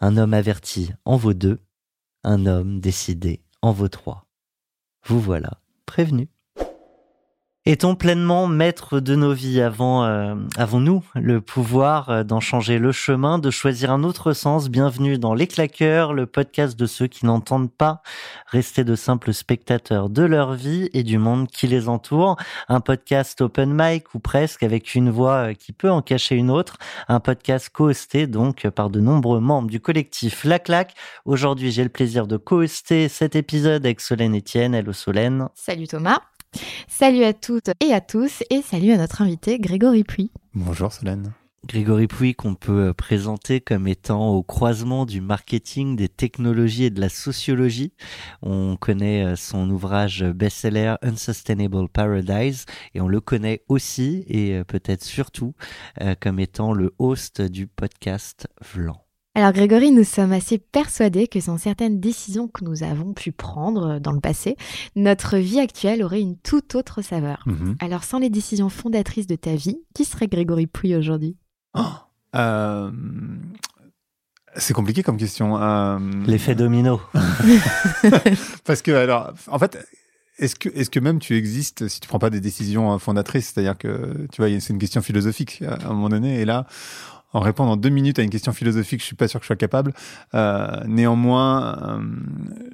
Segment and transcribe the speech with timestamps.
[0.00, 1.60] Un homme averti en vaut deux,
[2.22, 4.28] un homme décidé en vaut trois.
[5.04, 6.28] Vous voilà prévenu.
[7.66, 12.92] Est-on pleinement maître de nos vies avant, euh, avons-nous le pouvoir euh, d'en changer le
[12.92, 14.70] chemin, de choisir un autre sens?
[14.70, 18.00] Bienvenue dans Les Claqueurs, le podcast de ceux qui n'entendent pas
[18.46, 22.36] rester de simples spectateurs de leur vie et du monde qui les entoure.
[22.68, 26.50] Un podcast open mic ou presque avec une voix euh, qui peut en cacher une
[26.50, 26.78] autre.
[27.08, 30.94] Un podcast co-hosté donc par de nombreux membres du collectif La Claque.
[31.26, 34.74] Aujourd'hui, j'ai le plaisir de co-hoster cet épisode avec Solène Etienne.
[34.74, 35.48] Hello Solène.
[35.54, 36.20] Salut Thomas.
[36.88, 40.30] Salut à toutes et à tous et salut à notre invité Grégory Puy.
[40.54, 41.32] Bonjour Solène.
[41.66, 47.00] Grégory Pouy qu'on peut présenter comme étant au croisement du marketing, des technologies et de
[47.00, 47.92] la sociologie.
[48.42, 54.64] On connaît euh, son ouvrage best-seller Unsustainable Paradise et on le connaît aussi et euh,
[54.64, 55.54] peut-être surtout
[56.00, 59.07] euh, comme étant le host du podcast Vlan.
[59.38, 64.00] Alors Grégory, nous sommes assez persuadés que sans certaines décisions que nous avons pu prendre
[64.00, 64.56] dans le passé,
[64.96, 67.44] notre vie actuelle aurait une toute autre saveur.
[67.46, 67.76] Mhm.
[67.78, 71.36] Alors sans les décisions fondatrices de ta vie, qui serait Grégory Puy aujourd'hui?
[72.34, 72.90] Euh,
[74.56, 75.56] c'est compliqué comme question.
[75.62, 77.00] euh, L'effet domino.
[78.64, 79.78] Parce que, alors, en fait,
[80.40, 83.52] est-ce que, est-ce que même tu existes si tu prends pas des décisions euh, fondatrices?
[83.54, 86.40] C'est-à-dire que, tu vois, c'est une question philosophique à un moment donné.
[86.40, 86.66] Et là,
[87.32, 89.48] en répondant en deux minutes à une question philosophique, je suis pas sûr que je
[89.48, 89.92] sois capable.
[90.34, 92.02] Euh, néanmoins, euh,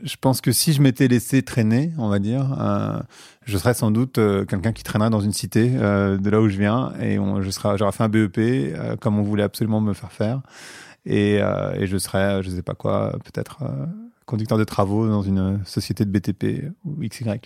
[0.02, 3.00] je pense que si je m'étais laissé traîner, on va dire, euh,
[3.44, 6.58] je serais sans doute euh, quelqu'un qui traînerait dans une cité de là où je
[6.58, 10.40] viens et je serais, j'aurais fait un BEP comme on voulait absolument me faire faire.
[11.06, 13.58] Et, et je serais, je sais pas quoi, peut-être
[14.24, 17.40] conducteur de travaux dans une société de BTP ou XY.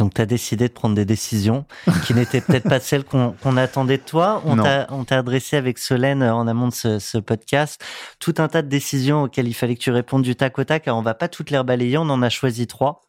[0.00, 1.66] Donc tu as décidé de prendre des décisions
[2.06, 4.42] qui n'étaient peut-être pas celles qu'on attendait de toi.
[4.46, 7.80] On t'a on t'a adressé avec Solène euh, en amont de ce, ce podcast
[8.18, 10.88] tout un tas de décisions auxquelles il fallait que tu répondes du tac au tac.
[10.88, 13.02] Alors on va pas toutes les rebalayer, on en a choisi trois.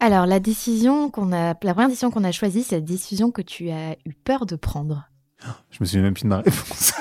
[0.00, 3.42] Alors la décision qu'on a, la première décision qu'on a choisie, c'est la décision que
[3.42, 5.04] tu as eu peur de prendre.
[5.70, 6.92] Je me souviens même plus de ma réponse.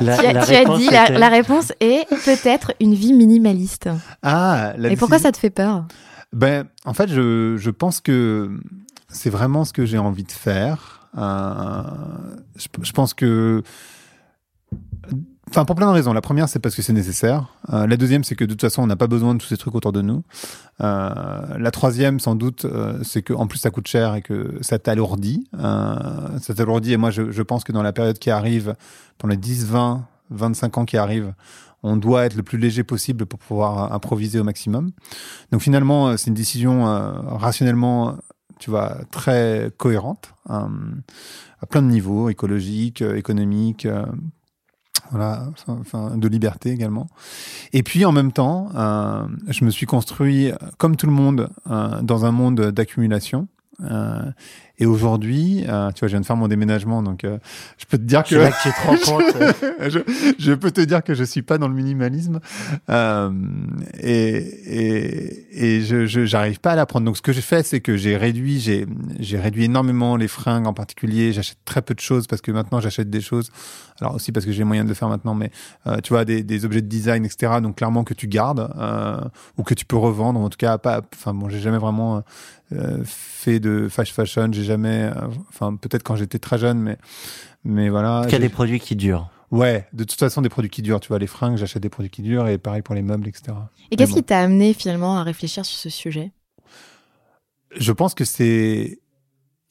[0.00, 2.94] La, tu as, la tu as réponse dit la, était- la réponse est peut-être une
[2.94, 3.88] vie minimaliste.
[4.22, 5.86] Ah, la Et pourquoi ça te fait peur?
[6.32, 8.50] Ben, en fait, je, je pense que
[9.08, 11.08] c'est vraiment ce que j'ai envie de faire.
[11.18, 11.82] Euh,
[12.56, 13.62] je, pense que.
[15.48, 16.12] Enfin, pour plein de raisons.
[16.12, 17.48] La première, c'est parce que c'est nécessaire.
[17.72, 19.56] Euh, la deuxième, c'est que de toute façon, on n'a pas besoin de tous ces
[19.56, 20.22] trucs autour de nous.
[20.80, 22.64] Euh, la troisième, sans doute,
[23.02, 25.48] c'est que en plus ça coûte cher et que ça t'alourdit.
[25.58, 26.92] Ça t'alourdit.
[26.92, 28.76] Et moi, je, je pense que dans la période qui arrive,
[29.18, 31.34] pour les 10, 20, 25 ans qui arrivent,
[31.82, 34.90] on doit être le plus léger possible pour pouvoir improviser au maximum.
[35.50, 38.18] Donc finalement, euh, c'est une décision euh, rationnellement,
[38.58, 40.66] tu vois, très cohérente euh,
[41.60, 44.04] à plein de niveaux, écologique, euh, économique, euh,
[45.10, 47.08] voilà, enfin de liberté également.
[47.72, 51.48] Et puis en même temps, euh, je me suis construit, euh, comme tout le monde,
[51.68, 53.48] euh, dans un monde d'accumulation.
[54.80, 57.38] Et aujourd'hui, euh, tu vois, je viens de faire mon déménagement, donc euh,
[57.78, 59.34] je peux te dire que C'est là que tu te rends compte.
[59.90, 59.98] je,
[60.38, 62.40] je peux te dire que je suis pas dans le minimalisme
[62.88, 63.30] euh,
[64.02, 67.04] et et, et je je- j'arrive pas à l'apprendre.
[67.06, 68.86] Donc ce que j'ai fait, c'est que j'ai réduit j'ai
[69.18, 71.32] j'ai réduit énormément les fringues en particulier.
[71.32, 73.50] J'achète très peu de choses parce que maintenant j'achète des choses.
[74.00, 75.50] Alors aussi parce que j'ai les moyens de le faire maintenant, mais
[75.86, 77.54] euh, tu vois des, des objets de design etc.
[77.62, 79.20] Donc clairement que tu gardes euh,
[79.58, 80.40] ou que tu peux revendre.
[80.40, 81.02] En tout cas pas.
[81.14, 82.20] Enfin bon, j'ai jamais vraiment euh,
[83.04, 84.48] fait de fast fashion.
[84.52, 85.10] J'ai jamais.
[85.14, 86.98] euh, Enfin peut-être quand j'étais très jeune, mais
[87.64, 88.22] mais voilà.
[88.24, 89.28] qu'il y a des produits qui durent.
[89.50, 91.00] Ouais, de toute façon, des produits qui durent.
[91.00, 93.56] Tu vois, les fringues, j'achète des produits qui durent et pareil pour les meubles, etc.
[93.90, 94.18] Et qu'est-ce bon.
[94.18, 96.30] qui t'a amené finalement à réfléchir sur ce sujet?
[97.76, 99.00] Je pense que c'est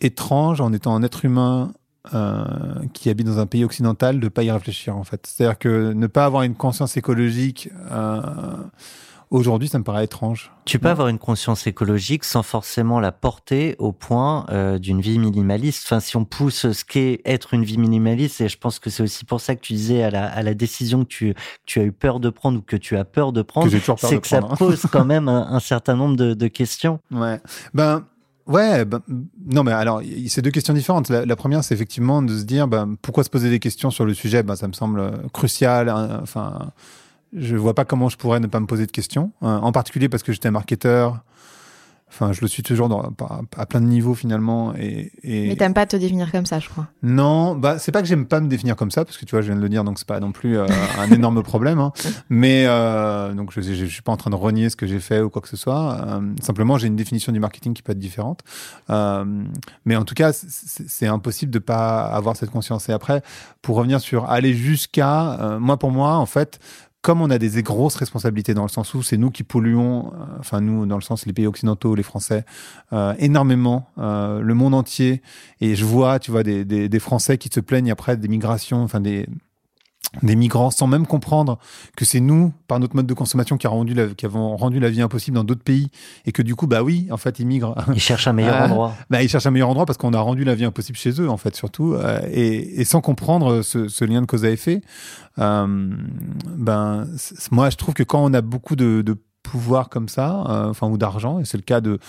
[0.02, 1.74] étrange en étant un être humain
[2.14, 2.44] euh,
[2.94, 5.26] qui habite dans un pays occidental de pas y réfléchir en fait.
[5.28, 8.22] C'est-à-dire que ne pas avoir une conscience écologique euh,
[9.32, 10.52] aujourd'hui, ça me paraît étrange.
[10.66, 10.92] Tu peux Ouais.
[10.92, 15.84] avoir une conscience écologique sans forcément la porter au point euh, d'une vie minimaliste.
[15.86, 19.04] Enfin, si on pousse ce qu'est être une vie minimaliste, et je pense que c'est
[19.04, 21.80] aussi pour ça que tu disais à la, à la décision que tu, que tu
[21.80, 24.38] as eu peur de prendre ou que tu as peur de prendre, c'est que ça
[24.38, 24.56] hein.
[24.58, 27.00] pose quand même un, un certain nombre de, de questions.
[27.12, 27.40] Ouais.
[27.74, 28.06] Ben.
[28.48, 29.00] Ouais, ben,
[29.46, 31.10] non, mais alors, c'est deux questions différentes.
[31.10, 34.06] La, la première, c'est effectivement de se dire, ben, pourquoi se poser des questions sur
[34.06, 34.42] le sujet?
[34.42, 35.88] Ben, ça me semble euh, crucial.
[35.88, 36.72] hein, Enfin,
[37.34, 39.32] je vois pas comment je pourrais ne pas me poser de questions.
[39.44, 41.24] Euh, en particulier parce que j'étais marketeur.
[42.12, 43.14] Enfin, je le suis toujours dans,
[43.56, 44.74] à, plein de niveaux finalement.
[44.76, 45.48] Et, et...
[45.48, 46.88] Mais t'aimes pas te définir comme ça, je crois.
[47.04, 49.42] Non, bah c'est pas que j'aime pas me définir comme ça parce que tu vois,
[49.42, 50.66] je viens de le dire, donc c'est pas non plus euh,
[51.00, 51.80] un énorme problème.
[51.80, 51.94] hein.
[52.30, 55.22] Mais euh, donc je, je, suis pas en train de renier ce que j'ai fait
[55.22, 56.04] ou quoi que ce soit.
[56.08, 58.42] Euh, simplement, j'ai une définition du marketing qui peut être différente.
[58.90, 62.90] Mais en tout cas, c'est- impossible de pas avoir cette conscience.
[62.90, 63.22] Et après,
[63.62, 66.60] pour revenir sur aller jusqu'à, moi pour moi, en fait.
[67.02, 70.26] Comme on a des grosses responsabilités dans le sens où c'est nous qui polluons, euh,
[70.40, 72.44] enfin nous dans le sens les pays occidentaux, les Français,
[72.92, 75.22] euh, énormément, euh, le monde entier,
[75.62, 78.84] et je vois, tu vois, des, des, des Français qui se plaignent après des migrations,
[78.84, 79.28] enfin des
[80.24, 81.60] des migrants sans même comprendre
[81.96, 84.80] que c'est nous, par notre mode de consommation, qui, a rendu la, qui avons rendu
[84.80, 85.90] la vie impossible dans d'autres pays
[86.26, 87.76] et que du coup, bah oui, en fait, ils migrent.
[87.94, 88.66] Ils cherchent un meilleur Ah.
[88.66, 88.94] endroit.
[89.10, 91.30] bah, ils cherchent un meilleur endroit parce qu'on a rendu la vie impossible chez eux,
[91.30, 94.82] en fait, surtout, euh, et, et sans comprendre ce, ce lien de cause à effet.
[95.38, 95.68] Euh,
[96.58, 97.08] ben,
[97.52, 100.88] moi, je trouve que quand on a beaucoup de, de pouvoir comme ça, euh, enfin,
[100.88, 102.00] ou d'argent, et c'est le cas de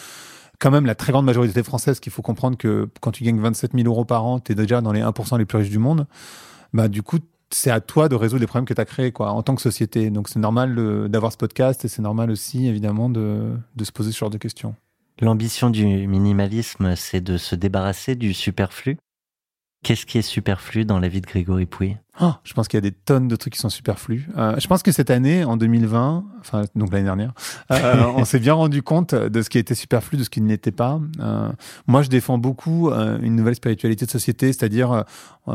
[0.59, 3.73] quand même la très grande majorité française, qu'il faut comprendre que quand tu gagnes 27
[3.75, 6.07] 000 euros par an, tu es déjà dans les 1% les plus riches du monde.
[6.75, 7.19] Bah, du coup,
[7.53, 9.63] c'est à toi de résoudre les problèmes que tu as créés quoi, en tant que
[9.63, 10.11] société.
[10.11, 14.13] Donc, c'est normal d'avoir ce podcast et c'est normal aussi, évidemment, de, de se poser
[14.13, 14.75] ce genre de questions.
[15.21, 18.97] L'ambition du minimalisme, c'est de se débarrasser du superflu.
[19.83, 22.79] Qu'est-ce qui est superflu dans la vie de Grégory Pouy Oh, je pense qu'il y
[22.79, 24.29] a des tonnes de trucs qui sont superflus.
[24.37, 27.33] Euh, je pense que cette année, en 2020, enfin donc l'année dernière,
[27.73, 30.49] euh, on s'est bien rendu compte de ce qui était superflu, de ce qui ne
[30.49, 31.01] l'était pas.
[31.21, 31.49] Euh,
[31.87, 35.03] moi, je défends beaucoup euh, une nouvelle spiritualité de société, c'est-à-dire euh,
[35.47, 35.53] en,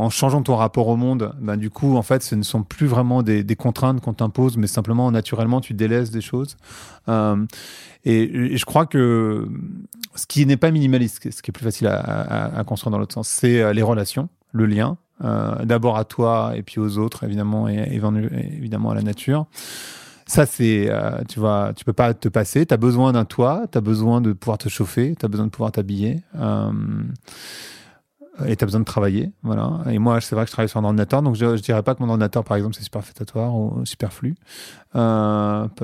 [0.00, 2.86] en changeant ton rapport au monde, ben, du coup, en fait, ce ne sont plus
[2.86, 6.56] vraiment des, des contraintes qu'on t'impose, mais simplement naturellement, tu délaisses des choses.
[7.08, 7.44] Euh,
[8.04, 9.46] et, et je crois que
[10.14, 12.98] ce qui n'est pas minimaliste, ce qui est plus facile à, à- à construire dans
[12.98, 17.24] l'autre sens, c'est les relations, le lien, euh, d'abord à toi et puis aux autres,
[17.24, 18.00] évidemment, et, et
[18.56, 19.46] évidemment à la nature.
[20.26, 22.66] Ça, c'est, euh, tu vois, tu peux pas te passer.
[22.66, 25.46] Tu as besoin d'un toit, tu as besoin de pouvoir te chauffer, tu as besoin
[25.46, 26.22] de pouvoir t'habiller.
[26.34, 26.72] Euh,
[28.44, 29.80] et tu as besoin de travailler, voilà.
[29.90, 31.94] Et moi, c'est vrai que je travaille sur un ordinateur, donc je, je dirais pas
[31.94, 34.34] que mon ordinateur, par exemple, c'est superfétatoire ou superflu,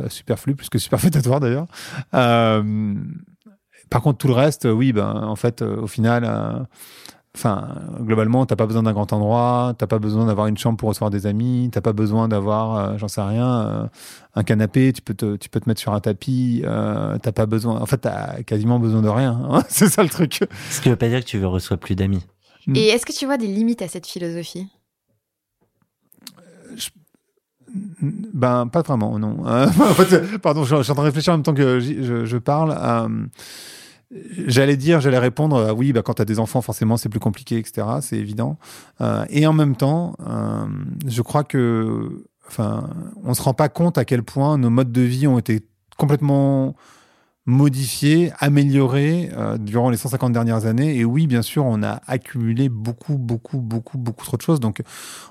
[0.09, 1.67] superflu plus que superfétatoire d'ailleurs.
[2.11, 6.67] Par contre, tout le reste, oui, ben, en fait, au final,
[7.35, 10.89] enfin, globalement, t'as pas besoin d'un grand endroit, t'as pas besoin d'avoir une chambre pour
[10.91, 13.87] recevoir des amis, t'as pas besoin d'avoir, euh, j'en sais rien, euh,
[14.35, 17.47] un canapé, tu peux te, tu peux te mettre sur un tapis, euh, t'as pas
[17.47, 19.41] besoin, en fait, t'as quasiment besoin de rien.
[19.51, 19.63] hein.
[19.69, 20.41] c'est ça le truc.
[20.71, 22.25] Ce qui veut pas dire que tu ne reçois plus d'amis.
[22.67, 22.77] Mm.
[22.77, 24.67] Et est-ce que tu vois des limites à cette philosophie?
[28.35, 29.47] Ben, pas vraiment, non.
[29.47, 31.81] Euh, en fait, pardon, je, je suis en train de réfléchir en même temps que
[31.81, 32.73] je parle.
[34.47, 37.21] J'allais dire, j'allais répondre, euh, oui, bah, quand tu as des enfants, forcément, c'est plus
[37.21, 37.87] compliqué, etc.
[38.01, 38.59] C'est évident.
[39.01, 40.67] Euh, et en même temps, euh,
[41.07, 42.91] je crois que, enfin,
[43.25, 45.63] on se rend pas compte à quel point nos modes de vie ont été
[45.97, 46.75] complètement
[47.47, 50.97] modifiés, améliorés euh, durant les 150 dernières années.
[50.97, 54.61] Et oui, bien sûr, on a accumulé beaucoup, beaucoup, beaucoup, beaucoup trop de choses.
[54.61, 54.83] Donc,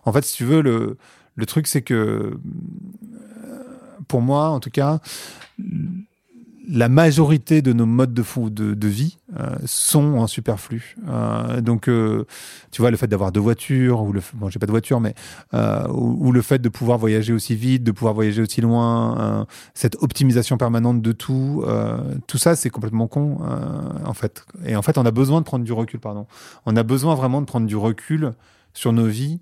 [0.06, 0.98] en fait, si tu veux, le,
[1.36, 2.39] le truc, c'est que, euh,
[4.08, 5.00] pour moi, en tout cas,
[6.68, 10.96] la majorité de nos modes de, de, de vie euh, sont en superflu.
[11.08, 12.25] Euh, donc, euh,
[12.72, 15.15] tu vois, le fait d'avoir deux voitures, ou le, bon, j'ai pas de voiture, mais
[15.53, 19.46] euh, ou, le fait de pouvoir voyager aussi vite, de pouvoir voyager aussi loin, euh,
[19.74, 23.39] cette optimisation permanente de tout, euh, tout ça, c'est complètement con,
[24.06, 24.46] en fait.
[24.65, 26.27] Et en fait, on a besoin de prendre du recul, pardon.
[26.65, 28.34] On a besoin vraiment de prendre du recul
[28.74, 29.39] sur nos vies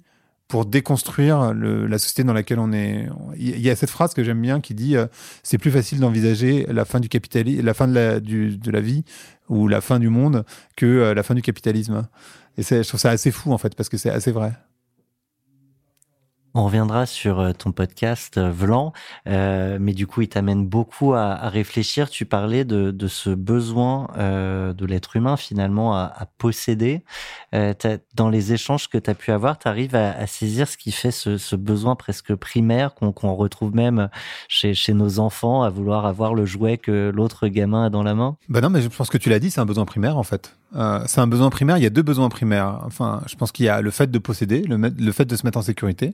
[0.49, 3.07] pour déconstruire le- la société dans laquelle on est.
[3.37, 5.05] Il y a cette phrase que j'aime bien qui dit euh,
[5.43, 8.81] c'est plus facile d'envisager la fin du capitalisme, la fin de la, du- de la
[8.81, 9.05] vie
[9.47, 10.43] ou la fin du monde
[10.75, 12.07] que euh, la fin du capitalisme.
[12.57, 14.51] Et je trouve ça assez fou en fait parce que c'est assez vrai.
[16.59, 18.91] On reviendra sur euh, ton podcast euh, Vlan,
[19.27, 22.09] euh, mais du coup, il t'amène beaucoup à, réfléchir.
[22.09, 27.01] Tu parlais de, ce besoin de l'être humain finalement à, posséder.
[27.53, 31.11] Dans les échanges que tu as pu avoir, tu arrives à, saisir ce qui fait
[31.11, 34.09] ce, besoin presque primaire qu'on retrouve même
[34.49, 38.35] chez, nos enfants, à vouloir avoir le jouet que l'autre gamin a dans la main?
[38.49, 40.55] Bah non, mais je pense que tu l'as dit, c'est un besoin primaire en fait.
[41.05, 41.77] C'est un besoin primaire.
[41.77, 42.81] Il y a deux besoins primaires.
[42.85, 45.57] Enfin, je pense qu'il y a le fait de posséder, le fait de se mettre
[45.57, 46.13] en sécurité.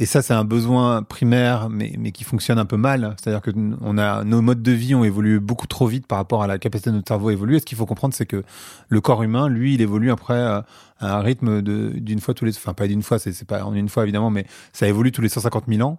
[0.00, 3.14] Et ça, c'est un besoin primaire, mais, mais qui fonctionne un peu mal.
[3.20, 3.50] C'est-à-dire que
[3.82, 6.58] on a, nos modes de vie ont évolué beaucoup trop vite par rapport à la
[6.58, 7.56] capacité de notre cerveau à évoluer.
[7.56, 8.42] Et ce qu'il faut comprendre, c'est que
[8.88, 10.62] le corps humain, lui, il évolue après euh,
[11.00, 13.90] à un rythme d'une fois tous les, enfin, pas d'une fois, c'est, pas en une
[13.90, 15.98] fois, évidemment, mais ça évolue tous les 150 000 ans.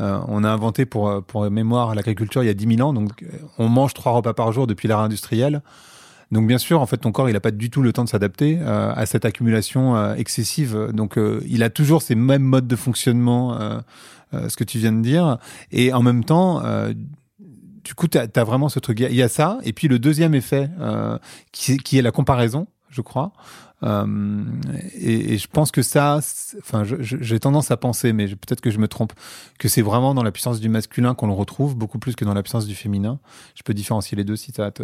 [0.00, 3.24] Euh, on a inventé pour, pour mémoire l'agriculture il y a 10 000 ans, donc
[3.58, 5.62] on mange trois repas par jour depuis l'ère industrielle.
[6.30, 8.08] Donc bien sûr, en fait, ton corps, il n'a pas du tout le temps de
[8.08, 10.90] s'adapter euh, à cette accumulation euh, excessive.
[10.92, 13.78] Donc euh, il a toujours ces mêmes modes de fonctionnement, euh,
[14.34, 15.38] euh, ce que tu viens de dire.
[15.72, 16.62] Et en même temps,
[17.84, 19.00] du coup, tu as, vraiment ce truc.
[19.00, 19.58] Il y a- ça.
[19.64, 20.68] Et puis le deuxième effet,
[21.52, 23.32] qui est la comparaison, je crois.
[23.84, 24.44] Euh,
[25.00, 26.20] et, je pense que ça,
[26.58, 29.12] enfin, j'ai tendance à penser, mais peut-être que je me trompe,
[29.58, 32.34] que c'est vraiment dans la puissance du masculin qu'on le retrouve beaucoup plus que dans
[32.34, 33.18] la puissance du féminin.
[33.54, 34.82] Je peux différencier les deux si ça te...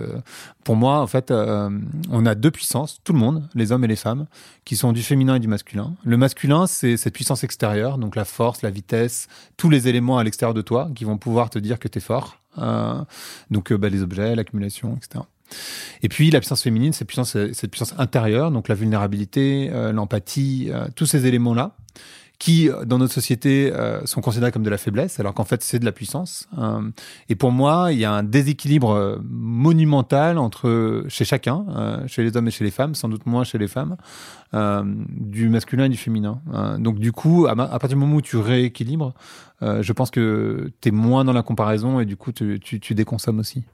[0.62, 1.70] Pour moi, en fait, euh,
[2.10, 4.26] on a deux puissances, tout le monde, les hommes et les femmes,
[4.64, 5.94] qui sont du féminin et du masculin.
[6.04, 10.24] Le masculin, c'est cette puissance extérieure, donc la force, la vitesse, tous les éléments à
[10.24, 12.38] l'extérieur de toi qui vont pouvoir te dire que tu es fort.
[12.58, 13.02] Euh,
[13.50, 15.24] donc euh, bah, les objets, l'accumulation, etc.
[16.02, 20.68] Et puis la puissance féminine, c'est puissance, cette puissance intérieure, donc la vulnérabilité, euh, l'empathie,
[20.70, 21.76] euh, tous ces éléments-là,
[22.38, 23.72] qui euh, dans notre société
[24.04, 26.48] sont considérés comme de la faiblesse, alors qu'en fait c'est de la puissance.
[26.58, 26.90] Euh,
[27.28, 32.48] et pour moi, il y a un déséquilibre monumental entre chez chacun, chez les hommes
[32.48, 33.96] et chez les femmes, sans doute moins chez les femmes,
[35.08, 36.40] du masculin et du féminin.
[36.52, 39.14] Euh, donc du coup, à, partir du moment où tu rééquilibres,
[39.62, 43.38] je pense que tu es moins dans la comparaison et du coup tu, tu déconsommes
[43.38, 43.64] aussi.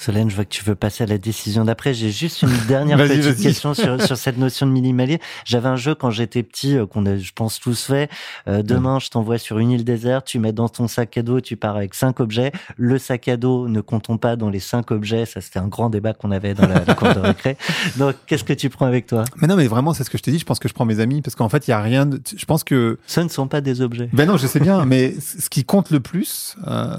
[0.00, 1.92] Solène, je vois que tu veux passer à la décision d'après.
[1.92, 5.20] J'ai juste une dernière petite question sur, sur cette notion de minimalisme.
[5.44, 8.08] J'avais un jeu quand j'étais petit, euh, qu'on a, je pense, tous fait.
[8.48, 11.42] Euh, demain, je t'envoie sur une île déserte, tu mets dans ton sac à dos,
[11.42, 12.50] tu pars avec cinq objets.
[12.78, 15.26] Le sac à dos ne comptons pas dans les cinq objets.
[15.26, 17.58] Ça, c'était un grand débat qu'on avait dans la, la cour de récré.
[17.98, 19.26] Donc, qu'est-ce que tu prends avec toi?
[19.42, 20.38] Mais non, mais vraiment, c'est ce que je t'ai dit.
[20.38, 22.06] Je pense que je prends mes amis parce qu'en fait, il y a rien.
[22.06, 22.18] De...
[22.34, 22.98] Je pense que.
[23.06, 24.08] Ce ne sont pas des objets.
[24.14, 26.94] Ben non, je sais bien, mais ce qui compte le plus, euh,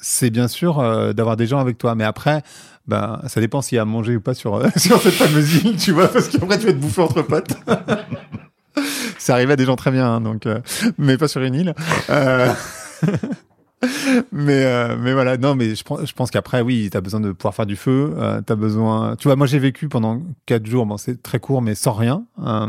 [0.00, 0.80] c'est bien sûr
[1.12, 1.96] d'avoir des gens avec toi.
[1.96, 2.19] Mais après,
[2.86, 5.64] ben, ça dépend s'il y a à manger ou pas sur, euh, sur cette fameuse
[5.64, 7.52] île, tu vois, parce qu'après, tu vas te bouffer entre potes.
[9.18, 10.60] c'est arrivé à des gens très bien, hein, donc, euh,
[10.98, 11.74] mais pas sur une île.
[12.10, 12.52] Euh,
[14.32, 17.32] mais euh, mais voilà non mais je pense je pense qu'après oui t'as besoin de
[17.32, 20.84] pouvoir faire du feu euh, t'as besoin tu vois moi j'ai vécu pendant quatre jours
[20.84, 22.66] bon c'est très court mais sans rien euh,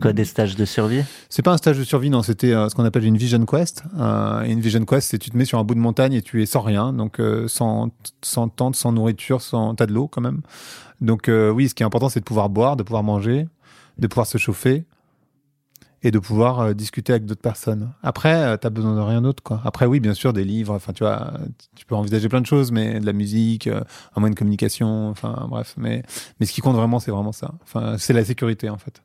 [0.00, 1.02] Quoi, des stages de survie?
[1.28, 2.22] C'est pas un stage de survie, non.
[2.22, 3.82] C'était euh, ce qu'on appelle une vision quest.
[3.98, 6.22] Euh, et une vision quest, c'est tu te mets sur un bout de montagne et
[6.22, 7.90] tu es sans rien, donc euh, sans
[8.22, 10.40] sans tente, sans nourriture, sans t'as de l'eau quand même.
[11.00, 13.46] Donc euh, oui, ce qui est important, c'est de pouvoir boire, de pouvoir manger,
[13.98, 14.84] de pouvoir se chauffer
[16.02, 17.92] et de pouvoir euh, discuter avec d'autres personnes.
[18.02, 19.60] Après, euh, t'as besoin de rien d'autre, quoi.
[19.64, 20.74] Après, oui, bien sûr, des livres.
[20.74, 21.32] Enfin, tu vois,
[21.76, 23.80] tu peux envisager plein de choses, mais de la musique, euh,
[24.16, 25.08] un moyen de communication.
[25.10, 25.74] Enfin, bref.
[25.76, 26.02] Mais
[26.38, 27.52] mais ce qui compte vraiment, c'est vraiment ça.
[27.62, 29.02] Enfin, c'est la sécurité, en fait.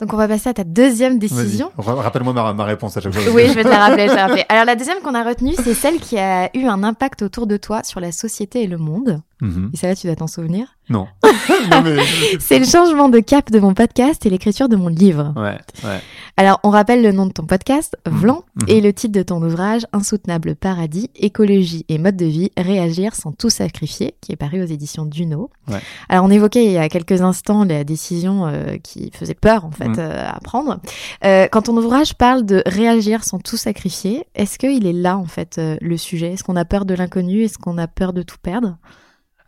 [0.00, 1.70] Donc on va passer à ta deuxième décision.
[1.76, 3.22] Ra- Rappelle-moi ma, ma réponse à chaque fois.
[3.34, 4.44] Oui, je vais te la rappeler, je vais te la rappeler.
[4.48, 7.58] Alors la deuxième qu'on a retenue, c'est celle qui a eu un impact autour de
[7.58, 9.20] toi sur la société et le monde.
[9.40, 9.70] Mhm.
[9.72, 10.76] Et celle-là, tu dois t'en souvenir.
[10.88, 11.06] Non.
[11.70, 11.96] non mais...
[12.40, 15.32] C'est le changement de cap de mon podcast et l'écriture de mon livre.
[15.36, 15.56] Ouais,
[15.88, 16.00] ouais.
[16.36, 18.68] Alors, on rappelle le nom de ton podcast, Vlan, Mhm.
[18.68, 23.30] et le titre de ton ouvrage, Insoutenable Paradis, écologie et mode de vie, réagir sans
[23.32, 25.50] tout sacrifier, qui est paru aux éditions Duno.
[25.68, 25.80] Ouais.
[26.08, 29.70] Alors, on évoquait il y a quelques instants la décision euh, qui faisait peur, en
[29.70, 29.96] fait, Mhm.
[29.98, 30.80] euh, à prendre.
[31.24, 35.26] Euh, quand ton ouvrage parle de réagir sans tout sacrifier, est-ce qu'il est là, en
[35.26, 36.32] fait, le sujet?
[36.32, 37.42] Est-ce qu'on a peur de l'inconnu?
[37.44, 38.76] Est-ce qu'on a peur de tout perdre?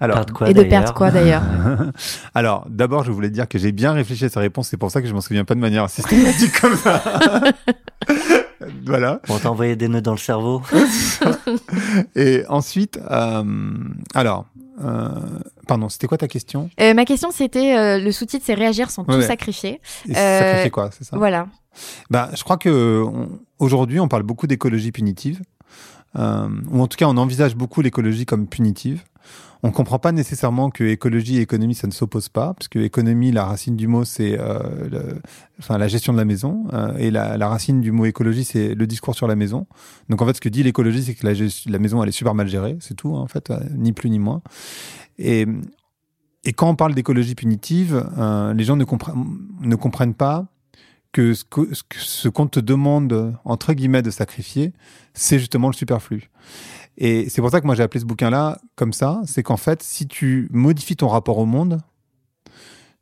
[0.02, 1.42] Alors, quoi, Et de perdre quoi, d'ailleurs
[2.34, 4.68] alors d'abord, je voulais te dire que j'ai bien réfléchi à sa réponse.
[4.68, 7.02] C'est pour ça que je m'en souviens pas de manière systématique comme ça.
[8.86, 9.20] voilà.
[9.28, 10.62] On t'a envoyé des nœuds dans le cerveau.
[12.16, 13.44] Et ensuite, euh,
[14.14, 14.46] alors,
[14.84, 15.08] euh,
[15.66, 16.70] pardon, c'était quoi ta question?
[16.80, 19.80] Euh, Ma question, c'était, euh, le sous-titre, c'est réagir sans Ouais, tout sacrifier.
[20.08, 21.16] Et Euh, Sacrifier quoi, c'est ça?
[21.16, 21.46] Voilà.
[22.10, 25.40] Bah, je crois que on- aujourd'hui, on parle beaucoup d'écologie punitive,
[26.18, 29.02] euh, ou en tout cas, on envisage beaucoup l'écologie comme punitive.
[29.64, 33.30] On comprend pas nécessairement que écologie et économie, ça ne s'oppose pas, parce que économie,
[33.30, 35.14] la racine du mot, c'est euh,
[35.60, 38.74] enfin, la gestion de la maison, euh, et la, la racine du mot écologie, c'est
[38.74, 39.68] le discours sur la maison.
[40.08, 41.32] Donc en fait, ce que dit l'écologie, c'est que la,
[41.66, 44.10] la maison, elle est super mal gérée, c'est tout, hein, en fait, euh, ni plus
[44.10, 44.42] ni moins.
[45.18, 45.46] Et,
[46.44, 48.84] et quand on parle d'écologie punitive, euh, les gens ne,
[49.60, 50.48] ne comprennent pas
[51.12, 54.72] que ce que- ce qu'on te demande, entre guillemets, de sacrifier,
[55.14, 56.30] c'est justement le superflu.
[56.98, 59.82] Et c'est pour ça que moi j'ai appelé ce bouquin-là comme ça, c'est qu'en fait,
[59.82, 61.80] si tu modifies ton rapport au monde,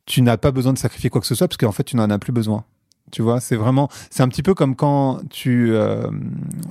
[0.06, 2.10] tu n'as pas besoin de sacrifier quoi que ce soit, parce qu'en fait, tu n'en
[2.10, 2.64] as plus besoin.
[3.12, 6.08] Tu vois, c'est vraiment, c'est un petit peu comme quand tu, euh,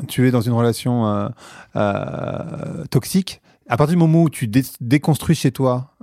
[0.07, 1.27] tu es dans une relation euh,
[1.75, 3.41] euh, toxique.
[3.67, 5.93] À partir du moment où tu dé- déconstruis chez toi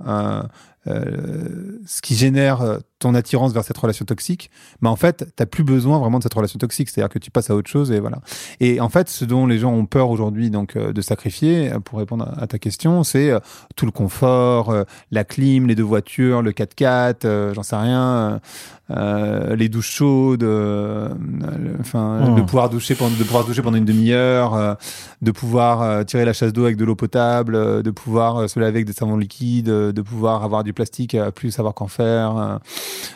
[0.89, 4.51] euh, ce qui génère euh, ton attirance vers cette relation toxique,
[4.81, 6.89] bah en fait, t'as plus besoin vraiment de cette relation toxique.
[6.89, 8.21] C'est-à-dire que tu passes à autre chose et voilà.
[8.61, 11.99] Et en fait, ce dont les gens ont peur aujourd'hui, donc euh, de sacrifier, pour
[11.99, 13.33] répondre à, ta question, c'est
[13.77, 14.75] tout le confort,
[15.11, 18.41] la clim, les deux voitures, le 4x4, euh, j'en sais rien,
[18.91, 21.09] euh, les douches chaudes, euh,
[21.59, 22.35] le- enfin, Oh.
[22.37, 24.75] de pouvoir doucher pendant, de pouvoir doucher pendant une demi-heure, euh,
[25.23, 28.87] de pouvoir tirer la chasse d'eau avec de l'eau potable, de pouvoir se laver avec
[28.87, 32.57] des savons liquides, de pouvoir avoir du plastique à plus savoir qu'en faire, euh,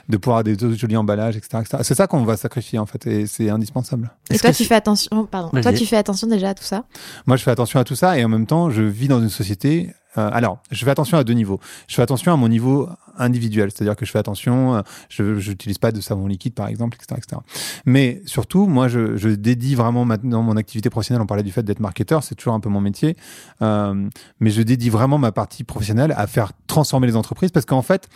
[0.08, 1.58] de pouvoir avoir des jolis emballages, etc.
[1.60, 1.78] etc.
[1.82, 4.10] C'est ça qu'on va sacrifier en fait, et c'est indispensable.
[4.28, 5.60] Et Est-ce toi, que tu fais attention, pardon.
[5.60, 6.84] Toi, tu fais attention déjà à tout ça?
[7.26, 9.28] Moi, je fais attention à tout ça et en même temps, je vis dans une
[9.30, 9.94] société.
[10.18, 11.60] Euh, alors, je fais attention à deux niveaux.
[11.88, 14.76] Je fais attention à mon niveau individuel, c'est-à-dire que je fais attention.
[14.76, 17.40] euh, je n'utilise pas de savon liquide, par exemple, etc., etc.
[17.86, 21.22] Mais surtout, moi, je, je dédie vraiment maintenant mon activité professionnelle.
[21.22, 23.16] On parlait du fait d'être marketeur, c'est toujours un peu mon métier.
[23.62, 24.08] Euh,
[24.40, 28.08] mais je dédie vraiment ma partie professionnelle à faire transformer les entreprises parce qu'en fait,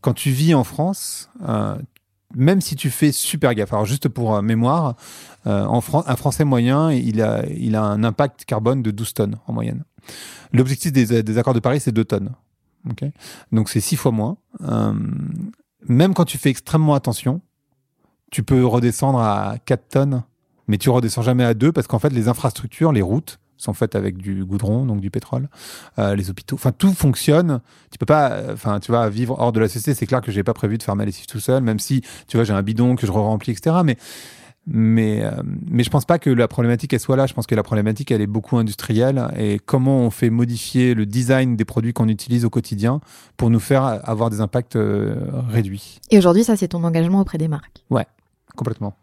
[0.00, 1.76] quand tu vis en France, euh,
[2.34, 4.96] même si tu fais super gaffe, alors juste pour euh, mémoire,
[5.46, 9.36] euh, en un Français moyen, il a, il a un impact carbone de 12 tonnes
[9.46, 9.84] en moyenne.
[10.52, 12.32] L'objectif des, accords de Paris, c'est 2 tonnes.
[13.52, 14.36] Donc c'est 6 fois moins.
[14.62, 14.92] Euh,
[15.88, 17.40] même quand tu fais extrêmement attention,
[18.30, 20.22] tu peux redescendre à 4 tonnes,
[20.68, 23.94] mais tu redescends jamais à 2 parce qu'en fait, les infrastructures, les routes, sont faites
[23.94, 25.48] avec du goudron, donc du pétrole,
[25.98, 27.60] euh, les hôpitaux, enfin tout fonctionne.
[27.90, 29.94] Tu peux pas, euh, enfin tu vas vivre hors de la société.
[29.94, 32.36] C'est clair que j'ai pas prévu de faire ma lessive tout seul, même si tu
[32.36, 33.76] vois j'ai un bidon que je remplis, etc.
[33.84, 33.96] Mais
[34.66, 35.30] mais euh,
[35.68, 37.26] mais je pense pas que la problématique elle soit là.
[37.26, 41.06] Je pense que la problématique elle est beaucoup industrielle et comment on fait modifier le
[41.06, 43.00] design des produits qu'on utilise au quotidien
[43.36, 45.16] pour nous faire avoir des impacts euh,
[45.48, 46.00] réduits.
[46.10, 47.84] Et aujourd'hui, ça, c'est ton engagement auprès des marques.
[48.56, 48.94] Complètement.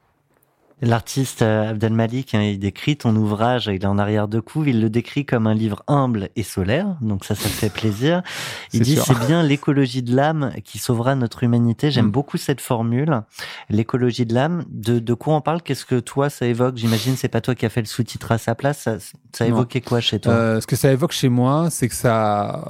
[0.81, 4.67] L'artiste euh, Abdel Malik, hein, il décrit ton ouvrage, il est en arrière de couve,
[4.67, 8.23] il le décrit comme un livre humble et solaire, donc ça, ça me fait plaisir.
[8.73, 11.91] Il dit c'est bien l'écologie de l'âme qui sauvera notre humanité.
[11.91, 12.11] J'aime Mm.
[12.11, 13.21] beaucoup cette formule,
[13.69, 14.63] l'écologie de l'âme.
[14.69, 15.61] De, de quoi on parle?
[15.61, 16.77] Qu'est-ce que toi ça évoque?
[16.77, 18.89] J'imagine c'est pas toi qui as fait le sous-titre à sa place.
[19.33, 20.33] Ça, évoquait quoi chez toi?
[20.33, 22.65] Euh, ce que ça évoque chez moi, c'est que ça,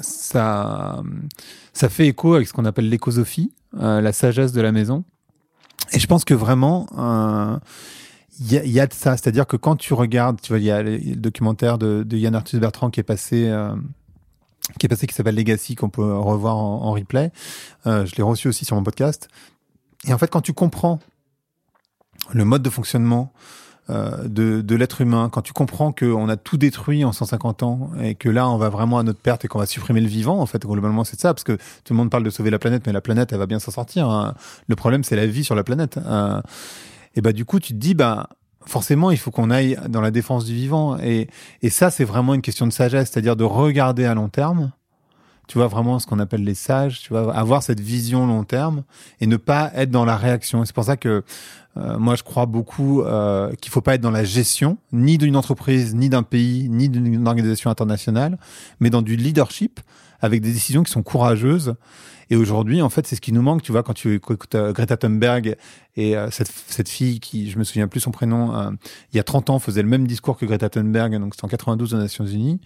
[0.00, 1.02] ça,
[1.72, 5.04] ça fait écho avec ce qu'on appelle l'écosophie, euh, la sagesse de la maison.
[5.92, 7.58] Et je pense que vraiment, euh,
[8.40, 9.16] il y, a, il y a de ça.
[9.16, 12.16] C'est-à-dire que quand tu regardes, tu vois, il y a le, le documentaire de, de
[12.16, 13.48] Yann Arthus Bertrand qui est passé.
[13.48, 13.74] euh,
[14.78, 17.32] qui est passé, qui s'appelle Legacy, qu'on peut revoir en, en replay.
[17.86, 19.28] Euh, je l'ai reçu aussi sur mon podcast.
[20.06, 21.00] Et en fait, quand tu comprends
[22.32, 23.32] le mode de fonctionnement
[23.90, 27.90] euh, de, de l'être humain, quand tu comprends qu'on a tout détruit en 150 ans
[28.00, 30.38] et que là on va vraiment à notre perte et qu'on va supprimer le vivant,
[30.40, 31.52] en fait globalement c'est ça, parce que
[31.84, 33.70] tout le monde parle de sauver la planète, mais la planète elle va bien s'en
[33.72, 34.08] sortir.
[34.08, 34.34] hein.
[34.68, 35.98] Le problème c'est la vie sur la planète.
[35.98, 36.40] Euh,
[37.16, 38.28] et bah du coup tu te dis bah
[38.66, 41.28] forcément il faut qu'on aille dans la défense du vivant et,
[41.62, 44.70] et ça c'est vraiment une question de sagesse, c'est-à-dire de regarder à long terme.
[45.50, 48.84] Tu vois vraiment ce qu'on appelle les sages, tu vois avoir cette vision long terme
[49.20, 50.64] et ne pas être dans la réaction.
[50.64, 51.24] C'est pour ça que
[51.76, 55.34] euh, moi, je crois beaucoup euh, qu'il faut pas être dans la gestion, ni d'une
[55.34, 58.38] entreprise, ni d'un pays, ni d'une organisation internationale,
[58.78, 59.80] mais dans du leadership
[60.20, 61.74] avec des décisions qui sont courageuses.
[62.32, 63.62] Et aujourd'hui, en fait, c'est ce qui nous manque.
[63.62, 65.56] Tu vois, quand tu écoutes euh, Greta Thunberg
[65.96, 68.70] et euh, cette, cette fille qui, je me souviens plus son prénom, euh,
[69.12, 71.48] il y a 30 ans, faisait le même discours que Greta Thunberg, donc c'était en
[71.48, 72.60] 92 aux Nations Unies.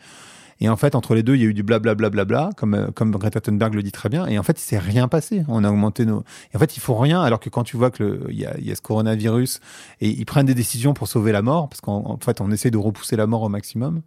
[0.60, 2.50] Et en fait, entre les deux, il y a eu du blablabla, bla, bla, bla,
[2.56, 4.26] comme, euh, comme Greta Thunberg le dit très bien.
[4.26, 5.44] Et en fait, il s'est rien passé.
[5.48, 6.20] On a augmenté nos.
[6.52, 7.22] Et en fait, il faut rien.
[7.22, 9.60] Alors que quand tu vois que il y a, ce coronavirus
[10.00, 12.70] et ils prennent des décisions pour sauver la mort, parce qu'en en fait, on essaie
[12.70, 14.02] de repousser la mort au maximum.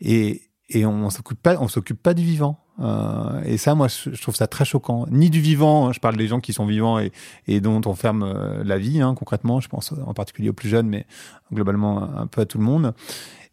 [0.00, 2.62] Et, et on s'occupe pas, on s'occupe pas du vivant.
[2.78, 5.06] Euh, et ça, moi, je, je trouve ça très choquant.
[5.10, 5.88] Ni du vivant.
[5.88, 7.12] hein, Je parle des gens qui sont vivants et,
[7.46, 9.60] et dont on ferme euh, la vie, hein, concrètement.
[9.60, 11.06] Je pense en particulier aux plus jeunes, mais
[11.52, 12.92] globalement un peu à tout le monde.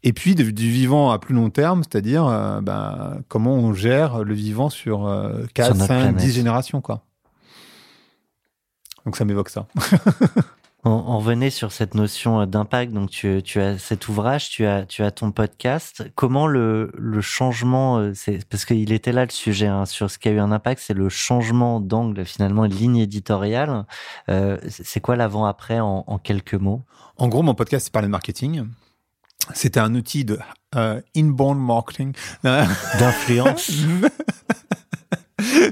[0.03, 4.33] Et puis du vivant à plus long terme, c'est-à-dire euh, ben, comment on gère le
[4.33, 6.15] vivant sur euh, 4, Sur notre 5, planète.
[6.17, 6.81] 10 générations.
[6.81, 7.03] quoi.
[9.05, 9.67] Donc ça m'évoque ça.
[10.85, 12.91] On, on revenait sur cette notion d'impact.
[12.91, 16.03] Donc, tu, tu as cet ouvrage, tu as, tu as ton podcast.
[16.15, 20.19] Comment le, le changement, euh, c'est parce qu'il était là le sujet hein, sur ce
[20.19, 23.85] qui a eu un impact, c'est le changement d'angle finalement, de ligne éditoriale.
[24.27, 26.81] Euh, c'est c'est quoi l'avant-après en, en quelques mots?
[27.15, 28.65] En gros, mon podcast, il parlait de marketing.
[29.53, 30.39] C'était un outil de
[30.75, 32.13] euh, inbound marketing.
[32.43, 33.71] D'influence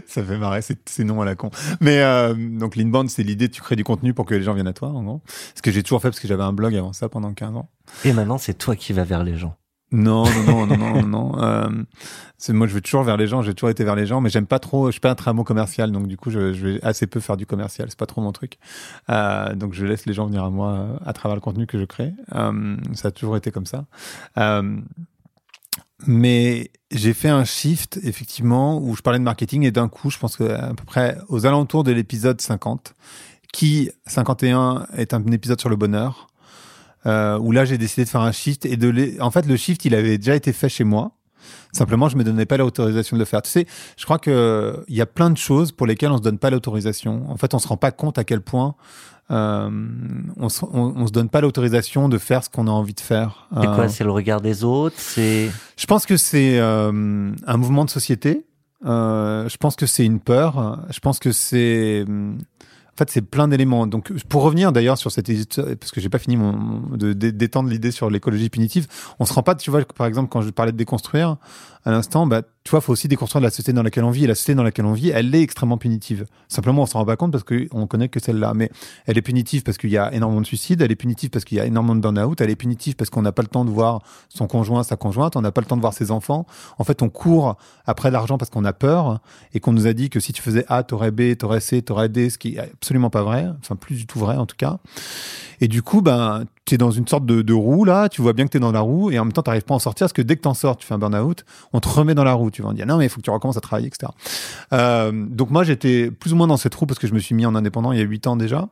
[0.05, 1.49] ça fait marrer, c'est c'est non à la con.
[1.79, 4.67] Mais euh, donc l'inbound, c'est l'idée, tu crées du contenu pour que les gens viennent
[4.67, 5.21] à toi, en gros.
[5.55, 7.69] Ce que j'ai toujours fait parce que j'avais un blog avant ça pendant 15 ans.
[8.05, 9.55] Et maintenant, c'est toi qui vas vers les gens.
[9.91, 11.43] Non, non, non, non, non, non.
[11.43, 11.69] Euh,
[12.49, 13.41] moi, je vais toujours vers les gens.
[13.41, 14.87] J'ai toujours été vers les gens, mais j'aime pas trop.
[14.87, 17.19] Je suis pas un très bon commercial, donc du coup, je, je vais assez peu
[17.19, 17.87] faire du commercial.
[17.89, 18.57] C'est pas trop mon truc.
[19.09, 21.77] Euh, donc, je laisse les gens venir à moi euh, à travers le contenu que
[21.77, 22.13] je crée.
[22.33, 23.85] Euh, ça a toujours été comme ça.
[24.37, 24.77] Euh,
[26.07, 30.17] Mais j'ai fait un shift, effectivement, où je parlais de marketing et d'un coup, je
[30.17, 32.95] pense que à peu près aux alentours de l'épisode 50,
[33.53, 36.27] qui, 51, est un épisode sur le bonheur,
[37.05, 39.19] euh, où là, j'ai décidé de faire un shift et de les...
[39.21, 41.11] En fait, le shift, il avait déjà été fait chez moi.
[41.73, 43.41] Simplement, je me donnais pas l'autorisation de le faire.
[43.41, 43.65] Tu sais,
[43.97, 46.49] je crois que il y a plein de choses pour lesquelles on se donne pas
[46.49, 47.23] l'autorisation.
[47.29, 48.75] En fait, on se rend pas compte à quel point
[49.31, 49.69] euh,
[50.37, 52.99] on, se, on, on se donne pas l'autorisation de faire ce qu'on a envie de
[52.99, 53.47] faire.
[53.53, 54.95] C'est quoi Euh, C'est le regard des autres?
[54.97, 58.45] C'est je pense que c'est euh, un mouvement de société.
[58.85, 60.85] Euh, je pense que c'est une peur.
[60.89, 62.37] Je pense que c'est hum,
[62.93, 63.87] en fait c'est plein d'éléments.
[63.87, 65.29] Donc pour revenir d'ailleurs sur cette
[65.79, 68.87] parce que j'ai pas fini mon, de- d'étendre l'idée sur l'écologie punitive,
[69.19, 69.55] on se rend pas.
[69.55, 71.37] Tu vois, par exemple, quand je parlais de déconstruire
[71.83, 74.25] à l'instant, bah tu vois, faut aussi déconstruire la société dans laquelle on vit.
[74.25, 76.25] Et la société dans laquelle on vit, elle est extrêmement punitive.
[76.47, 78.53] Simplement, on s'en rend pas compte parce que on connaît que celle-là.
[78.53, 78.69] Mais
[79.07, 80.81] elle est punitive parce qu'il y a énormément de suicides.
[80.81, 82.39] Elle est punitive parce qu'il y a énormément de burn-out.
[82.39, 85.35] Elle est punitive parce qu'on n'a pas le temps de voir son conjoint, sa conjointe.
[85.35, 86.45] On n'a pas le temps de voir ses enfants.
[86.77, 89.19] En fait, on court après l'argent parce qu'on a peur
[89.55, 92.09] et qu'on nous a dit que si tu faisais A, t'aurais B, t'aurais C, t'aurais
[92.09, 93.47] D, ce qui est absolument pas vrai.
[93.59, 94.77] Enfin, plus du tout vrai, en tout cas.
[95.61, 98.09] Et du coup, ben, tu es dans une sorte de, de roue, là.
[98.09, 99.73] Tu vois bien que tu es dans la roue et en même temps, t'arrives pas
[99.73, 101.43] à en sortir parce que dès que t'en sors, tu fais un burn-out,
[101.73, 102.51] on te remet dans la roue.
[102.51, 104.11] Tu vas en dire, non, mais il faut que tu recommences à travailler, etc.
[104.73, 107.35] Euh, donc moi, j'étais plus ou moins dans cette roue parce que je me suis
[107.35, 108.69] mis en indépendant il y a huit ans déjà.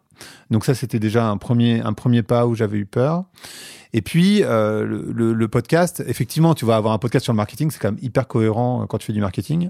[0.51, 3.25] Donc ça, c'était déjà un premier, un premier pas où j'avais eu peur.
[3.91, 7.79] Et puis euh, le, podcast, effectivement, tu vas avoir un podcast sur le marketing, c'est
[7.79, 9.69] quand même hyper cohérent euh, quand tu fais du marketing,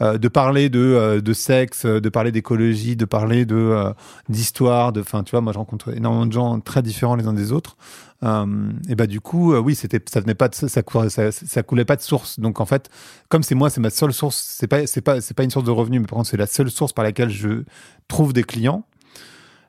[0.00, 3.92] Euh, de parler de, de sexe, de parler d'écologie, de parler de
[4.28, 7.34] d'histoire, de, enfin, tu vois, moi je rencontre énormément de gens très différents les uns
[7.34, 7.76] des autres.
[8.22, 12.02] Et bah du coup, oui, c'était, ça venait pas, ça, ça, ça coulait pas de
[12.02, 12.40] source.
[12.40, 12.90] Donc en fait,
[13.28, 14.36] comme c'est moi, c'est ma seule source.
[14.36, 16.46] C'est pas, c'est pas, c'est pas une source de revenus, mais par contre c'est la
[16.46, 17.64] seule source par laquelle je
[18.08, 18.84] trouve des clients.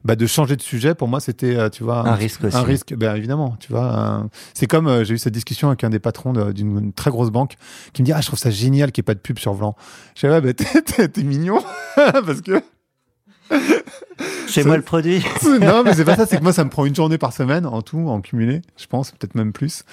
[0.04, 2.58] Bah de changer de sujet, pour moi, c'était, euh, tu vois, un risque aussi.
[2.58, 4.28] un risque, ben évidemment, tu vois.
[4.56, 7.30] c'est comme euh, j'ai eu cette discussion avec un des patrons de- d'une très grosse
[7.30, 7.56] banque
[7.94, 9.54] qui me dit ah je trouve ça génial qu'il n'y ait pas de pub sur
[9.54, 9.76] Vlan.
[10.16, 11.60] Je dis ouais ben t'es- mignon
[11.96, 12.62] parce que
[14.48, 15.24] ça- moi le produit.
[15.62, 17.66] non mais c'est pas ça, c'est que moi ça me prend une journée par semaine
[17.66, 19.84] en tout, en cumulé, je pense peut-être même plus.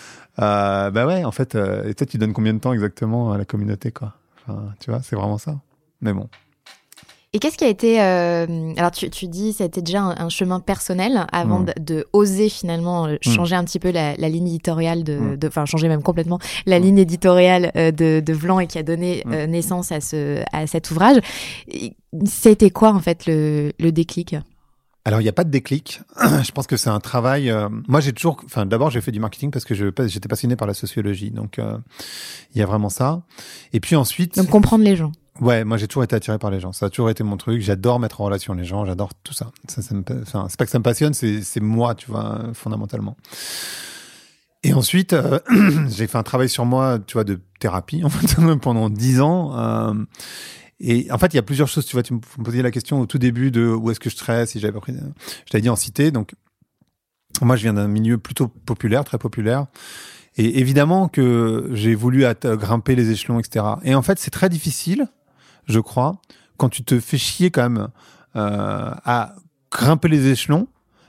[0.40, 3.38] Euh, bah ouais en fait, euh, et toi tu donnes combien de temps exactement à
[3.38, 4.14] la communauté quoi?
[4.46, 5.60] Enfin, tu vois c'est vraiment ça.
[6.00, 6.28] Mais bon.
[7.34, 8.00] Et qu'est-ce qui a été...
[8.00, 11.64] euh, alors tu, tu dis c'était déjà un, un chemin personnel avant Mm.
[11.66, 15.18] de, de oser finalement euh, changer un petit peu la, la ligne éditoriale de...
[15.18, 15.36] Mm.
[15.36, 16.82] de- Enfin changer même complètement la Mm.
[16.82, 20.66] ligne éditoriale euh, de, de Vlan et qui a donné euh, naissance à, ce, à
[20.66, 21.18] cet ouvrage.
[22.24, 24.34] C'était quoi en fait le, le déclic?
[25.04, 26.00] Alors, il n'y a pas de déclic.
[26.42, 27.48] je pense que c'est un travail.
[27.50, 28.38] euh, Moi, j'ai toujours.
[28.44, 31.30] Enfin, d'abord, j'ai fait du marketing parce que j'étais passionné par la sociologie.
[31.30, 31.78] Donc, euh,
[32.54, 33.22] il y a vraiment ça.
[33.72, 34.36] Et puis ensuite.
[34.36, 35.12] Donc comprendre les gens.
[35.40, 36.72] Ouais, moi, j'ai toujours été attiré par les gens.
[36.72, 37.60] Ça a toujours été mon truc.
[37.60, 38.84] J'adore mettre en relation les gens.
[38.84, 39.50] J'adore tout ça.
[39.68, 43.16] ça, ça me, enfin, c'est pas que ça me passionne, c'est moi, tu vois, fondamentalement.
[44.64, 45.38] Et ensuite, euh,
[45.88, 49.56] j'ai fait un travail sur moi, tu vois, de thérapie, en fait, pendant dix ans.
[49.58, 49.94] euh,
[50.80, 51.86] et en fait, il y a plusieurs choses.
[51.86, 54.14] Tu vois, tu me posais la question au tout début de où est-ce que je
[54.14, 54.92] stresse, si j'avais pris.
[54.92, 56.10] Je t'avais dit en cité.
[56.10, 56.34] Donc,
[57.42, 59.66] moi, je viens d'un milieu plutôt populaire, très populaire.
[60.36, 63.64] Et évidemment que j'ai voulu grimper les échelons, etc.
[63.82, 65.08] Et en fait, c'est très difficile,
[65.68, 66.16] je crois,
[66.56, 67.88] quand tu te fais chier quand même
[68.36, 69.34] euh, à
[69.70, 70.66] grimper les échelons,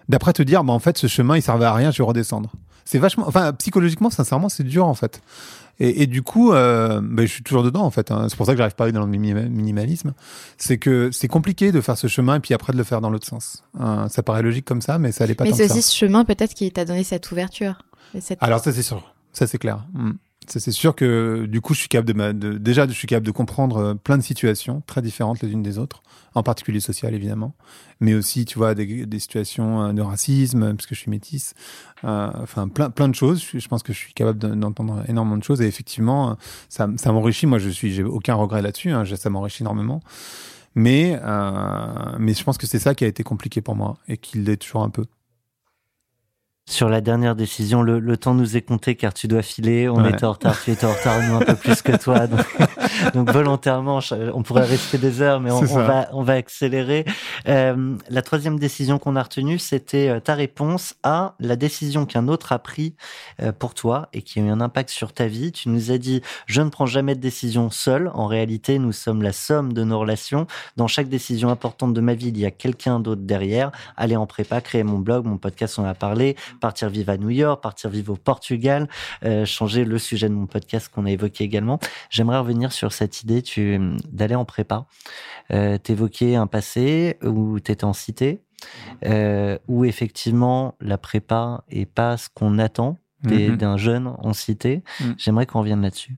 [0.09, 2.51] d'après te dire, bah en fait, ce chemin, il servait à rien, je vais redescendre.
[2.85, 5.21] C'est vachement, enfin, psychologiquement, sincèrement, c'est dur en fait.
[5.79, 8.11] Et, et du coup, euh, ben, je suis toujours dedans en fait.
[8.11, 8.25] hein.
[8.27, 10.13] C'est pour ça que j'arrive pas à aller dans le minima- minimalisme.
[10.57, 13.09] C'est que c'est compliqué de faire ce chemin et puis après de le faire dans
[13.09, 13.63] l'autre sens.
[13.79, 15.73] Hein, ça paraît logique comme ça, mais ça allait pas Mais c'est ça.
[15.75, 17.75] aussi ce chemin peut-être qui t'a donné cette ouverture.
[18.19, 19.85] cette- Alors ça c'est sûr, ça c'est clair.
[19.93, 20.11] Mm.
[20.57, 23.77] C'est sûr que du coup je suis capable de, de- je suis capable de comprendre
[23.77, 26.01] euh, plein de situations très différentes les unes des autres,
[26.33, 27.53] en particulier sociales évidemment,
[27.99, 31.53] mais aussi tu vois des, situations euh, de racisme parce que je suis métisse,
[32.03, 33.43] euh, enfin plein plein de choses.
[33.53, 36.35] Je, pense que je suis capable de- d'entendre énormément de choses et effectivement
[36.69, 37.45] ça, m'enrichit.
[37.45, 40.01] Moi je suis j'ai aucun regret là-dessus, hein, ça m'enrichit énormément.
[40.75, 41.19] Mais
[42.19, 44.57] mais je pense que c'est ça qui a été compliqué pour moi et qui l'est
[44.57, 45.05] toujours un peu.
[46.69, 49.89] Sur la dernière décision, le, le temps nous est compté car tu dois filer.
[49.89, 50.11] On Ouais.
[50.11, 52.27] était en retard, tu étais en retard, nous un peu plus que toi.
[52.27, 52.45] Donc,
[53.15, 53.99] donc volontairement,
[54.35, 57.05] on pourrait rester des heures, mais on, va, on va accélérer.
[57.47, 62.27] Euh, la troisième décision qu'on a retenue, c'était euh, ta réponse à la décision qu'un
[62.27, 62.93] autre a pris
[63.41, 65.51] euh, pour toi et qui a eu un impact sur ta vie.
[65.51, 68.11] Tu nous as dit, je ne prends jamais de décision seul.
[68.13, 70.45] En réalité, nous sommes la somme de nos relations.
[70.77, 73.71] Dans chaque décision importante de ma vie, il y a quelqu'un d'autre derrière.
[73.97, 77.17] Aller en prépa, créer mon blog, mon podcast, on en a parlé partir vivre à
[77.17, 78.87] New York, partir vivre au Portugal,
[79.25, 81.79] euh, changer le sujet de mon podcast qu'on a évoqué également.
[82.09, 83.79] J'aimerais revenir sur cette idée tu,
[84.11, 84.85] d'aller en prépa.
[85.51, 88.41] Euh, T'évoquais un passé où tu étais en cité,
[89.05, 93.57] euh, où effectivement la prépa est pas ce qu'on attend des- Mhm.
[93.57, 94.83] d'un jeune en cité.
[95.01, 95.15] Mhm.
[95.17, 96.17] J'aimerais qu'on revienne là-dessus.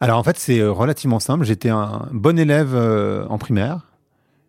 [0.00, 1.44] Alors en fait, c'est euh, relativement simple.
[1.44, 3.86] J'étais un bon élève euh, en primaire.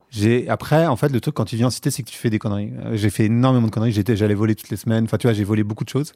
[0.09, 2.29] J'ai après en fait le truc quand tu viens en cité c'est que tu fais
[2.29, 2.71] des conneries.
[2.85, 3.91] Euh, J'ai fait énormément de conneries.
[3.91, 5.03] J'étais j'allais voler toutes les semaines.
[5.03, 6.13] Enfin tu vois j'ai volé beaucoup de choses.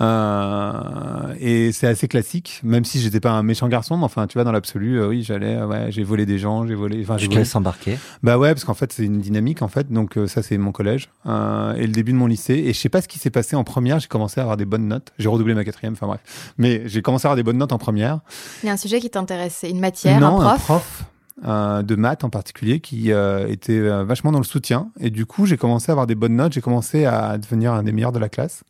[0.00, 2.60] Euh, et c'est assez classique.
[2.62, 5.22] Même si j'étais pas un méchant garçon, mais enfin tu vois dans l'absolu euh, oui
[5.22, 7.98] j'allais euh, ouais j'ai volé des gens j'ai volé enfin j'ai Je te laisse embarquer.
[8.22, 9.90] Bah ouais, parce qu'en fait, c'est une dynamique, en fait.
[9.92, 12.54] Donc, euh, ça, c'est mon collège euh, et le début de mon lycée.
[12.54, 13.98] Et je sais pas ce qui s'est passé en première.
[14.00, 15.12] J'ai commencé à avoir des bonnes notes.
[15.18, 16.20] J'ai redoublé ma quatrième, enfin bref.
[16.58, 18.20] Mais j'ai commencé à avoir des bonnes notes en première.
[18.62, 21.04] Il y a un sujet qui t'intéresse, c'est une matière, non, un prof.
[21.44, 24.90] euh, de maths en particulier qui euh, était euh, vachement dans le soutien.
[25.00, 26.52] Et du coup, j'ai commencé à avoir des bonnes notes.
[26.52, 28.62] J'ai commencé à devenir un des meilleurs de la classe.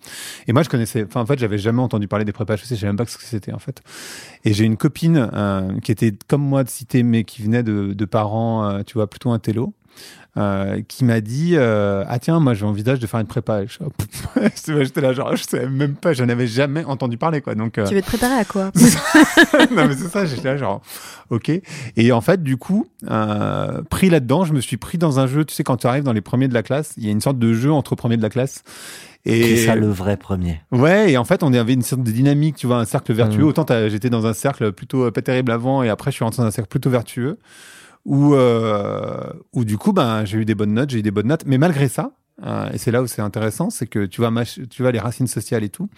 [0.47, 1.05] Et moi, je connaissais.
[1.05, 2.61] Enfin, en fait, j'avais jamais entendu parler des prépas HEC.
[2.71, 3.83] Je savais même pas ce que c'était, en fait.
[4.45, 7.93] Et j'ai une copine euh, qui était comme moi de cité, mais qui venait de,
[7.93, 9.75] de parents, euh, tu vois, plutôt un télo.
[10.37, 13.63] Euh, qui m'a dit euh, ah tiens moi j'envisage de faire une prépa.
[13.67, 13.79] Je-
[14.85, 17.55] j'étais là genre je savais même pas j'en avais jamais entendu parler quoi.
[17.57, 18.71] Donc euh, Tu veux te préparer à quoi?
[19.75, 20.83] Non mais c'est ça j'étais là genre
[21.31, 21.51] ok.
[21.97, 25.45] Et en fait du coup euh, pris là-dedans je me suis pris dans un jeu.
[25.45, 27.21] Tu sais quand tu arrives dans les premiers de la classe il y a une
[27.21, 28.63] sorte de jeu entre premiers de la classe.
[29.27, 30.63] Et C'est ça le vrai premier.
[30.73, 33.43] Ouais, et en fait, on avait une sorte de dynamique, tu vois, un cercle vertueux.
[33.43, 33.49] Mhm.
[33.49, 36.49] Autant j'étais dans un cercle plutôt pas terrible avant, et après, je suis rentré dans
[36.49, 37.37] un cercle plutôt vertueux,
[38.05, 41.27] où, euh, où du coup, ben, j'ai eu des bonnes notes, j'ai eu des bonnes
[41.29, 41.45] notes.
[41.47, 42.13] Mais malgré ça,
[42.47, 44.33] euh, et c'est là où c'est intéressant, c'est que tu vois,
[44.71, 45.89] tu vois les racines sociales et tout.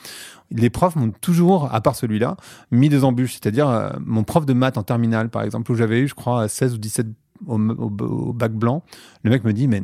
[0.51, 2.37] Les profs m'ont toujours, à part celui-là,
[2.73, 3.35] mis des embûches.
[3.35, 6.49] C'est-à-dire, euh, mon prof de maths en terminale, par exemple, où j'avais eu, je crois,
[6.49, 7.07] 16 ou 17
[7.47, 8.83] au, au- au bac blanc,
[9.23, 9.83] le mec me dit, mais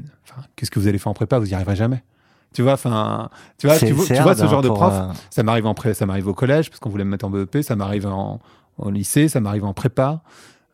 [0.57, 1.38] qu'est-ce que vous allez faire en prépa?
[1.38, 2.02] Vous y arriverez jamais.
[2.54, 3.28] Tu vois, enfin,
[3.59, 3.76] tu vois,
[4.07, 4.94] tu vois, tu ce genre de prof.
[5.11, 7.31] euh, Ça m'arrive en pré, ça m'arrive au collège parce qu'on voulait me mettre en
[7.31, 8.40] BEP, ça m'arrive en,
[8.78, 10.22] au lycée, ça m'arrive en prépa.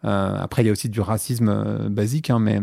[0.04, 2.60] Euh, après, il y a aussi du racisme euh, basique, hein, mais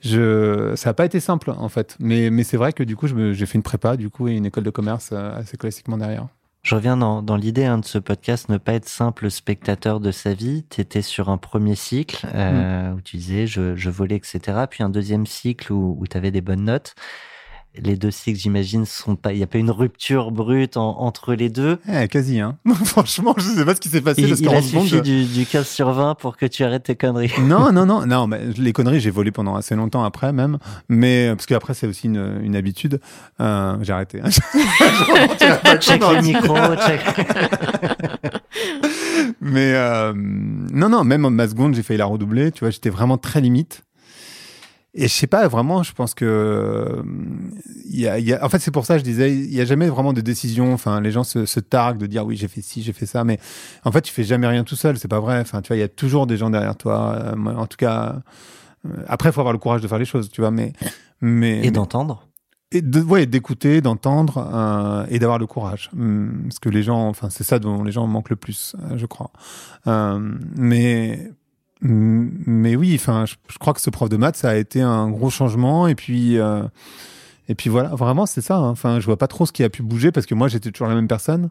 [0.00, 1.96] je, ça n'a pas été simple en fait.
[2.00, 4.46] Mais, mais c'est vrai que du coup, j'ai fait une prépa, du coup, et une
[4.46, 6.26] école de commerce euh, assez classiquement derrière.
[6.62, 10.10] Je reviens dans, dans l'idée hein, de ce podcast, ne pas être simple spectateur de
[10.10, 10.66] sa vie.
[10.68, 14.40] Tu étais sur un premier cycle euh, où tu disais je, je volais, etc.
[14.68, 16.94] Puis un deuxième cycle où, où tu avais des bonnes notes.
[17.76, 19.32] Les deux cycles, j'imagine, sont pas.
[19.32, 21.78] Il n'y a pas une rupture brute en- entre les deux.
[21.88, 22.56] Eh, quasi, hein.
[22.84, 25.46] Franchement, je sais pas ce qui s'est passé Il, il a suffi je- du, du
[25.46, 27.30] 15 sur 20 pour que tu arrêtes tes conneries.
[27.40, 28.26] Non, non, non, non.
[28.26, 32.08] Mais les conneries, j'ai volé pendant assez longtemps après même, mais parce qu'après c'est aussi
[32.08, 33.00] une, une habitude.
[33.40, 34.20] Euh, j'ai arrêté.
[34.24, 34.30] hein.
[35.80, 36.16] Check compte.
[36.16, 37.00] le micro, check.
[39.40, 42.50] Mais euh, non, non, même en ma seconde, j'ai failli la redoubler.
[42.52, 43.82] Tu vois, j'étais vraiment très limite.
[44.92, 47.02] Et je sais pas, vraiment, je pense que euh,
[47.88, 49.54] il y a, il y a- en fait, c'est pour ça que je disais, il
[49.54, 50.72] y a jamais vraiment de décision.
[50.72, 53.22] Enfin, les gens se, se targuent de dire oui, j'ai fait ci, j'ai fait ça,
[53.22, 53.38] mais
[53.84, 54.98] en fait, tu fais jamais rien tout seul.
[54.98, 55.38] C'est pas vrai.
[55.40, 57.14] Enfin, tu vois, il y a toujours des gens derrière toi.
[57.22, 58.16] Euh, en tout cas,
[58.86, 60.50] euh, après, il faut avoir le courage de faire les choses, tu vois.
[60.50, 60.72] Mais,
[61.20, 62.26] mais Et d'entendre.
[62.72, 65.88] et de, ouais, d'écouter, d'entendre euh, et d'avoir le courage.
[65.96, 68.96] Hum, Parce que les gens, enfin, c'est ça dont les gens manquent le plus, euh,
[68.96, 69.30] je crois.
[69.86, 70.18] Euh,
[70.56, 71.30] mais
[71.82, 75.30] mais oui, enfin, je, crois que ce prof de maths, ça a été un gros
[75.30, 75.86] changement.
[75.86, 76.62] Et puis euh,
[77.48, 78.56] et puis voilà, vraiment, c'est ça.
[78.56, 78.68] hein.
[78.70, 80.88] Enfin, je vois pas trop ce qui a pu bouger parce que moi, j'étais toujours
[80.88, 81.50] la même personne.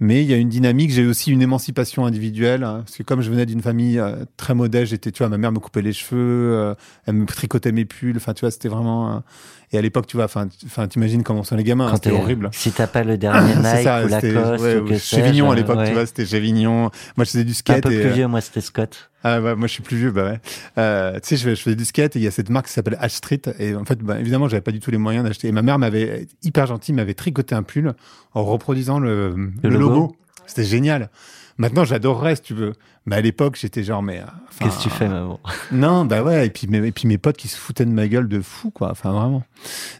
[0.00, 3.20] Mais il y a une dynamique, j'ai aussi une émancipation individuelle, hein, parce que comme
[3.20, 5.92] je venais d'une famille euh, très modeste, j'étais, tu vois, ma mère me coupait les
[5.92, 6.74] cheveux, euh,
[7.06, 9.24] elle me tricotait mes pulls, enfin, tu vois, c'était vraiment...
[9.72, 10.48] euh, et à l'époque, tu vois, enfin,
[10.88, 12.48] t'imagines comment sont les gamins, hein, c'était horrible.
[12.52, 15.46] Si t'as pas le dernier C'est Nike ça, ou Lacoste ouais, ou que chez Vignon
[15.50, 15.88] à sais-je, l'époque, ouais.
[15.88, 16.90] tu vois, c'était chez Vignon.
[17.16, 17.82] Moi, je faisais du Un skate.
[17.82, 19.10] peu et, plus euh, vieux, moi c'était Scott.
[19.24, 20.40] ah ouais, moi je suis plus vieux, bah ouais.
[20.78, 22.66] Euh, tu sais, je, fais- je faisais du skate et il y a cette marque
[22.66, 25.24] qui s'appelle H Street et en fait, bah, évidemment, j'avais pas du tout les moyens
[25.24, 25.48] d'acheter.
[25.48, 27.94] Et ma mère m'avait hyper gentil, m'avait tricoté un pull
[28.34, 29.78] en reproduisant le, le logo.
[29.90, 30.16] logo.
[30.46, 31.10] C'était génial.
[31.58, 32.72] Maintenant, j'adorerais si tu veux.
[33.06, 34.24] Mais à l'époque, j'étais genre, mais euh,
[34.60, 35.40] Qu'est-ce que tu fais, maman?
[35.72, 38.06] Non, bah ouais, et puis, mes, et puis mes potes qui se foutaient de ma
[38.06, 38.90] gueule de fou, quoi.
[38.92, 39.42] Enfin, vraiment.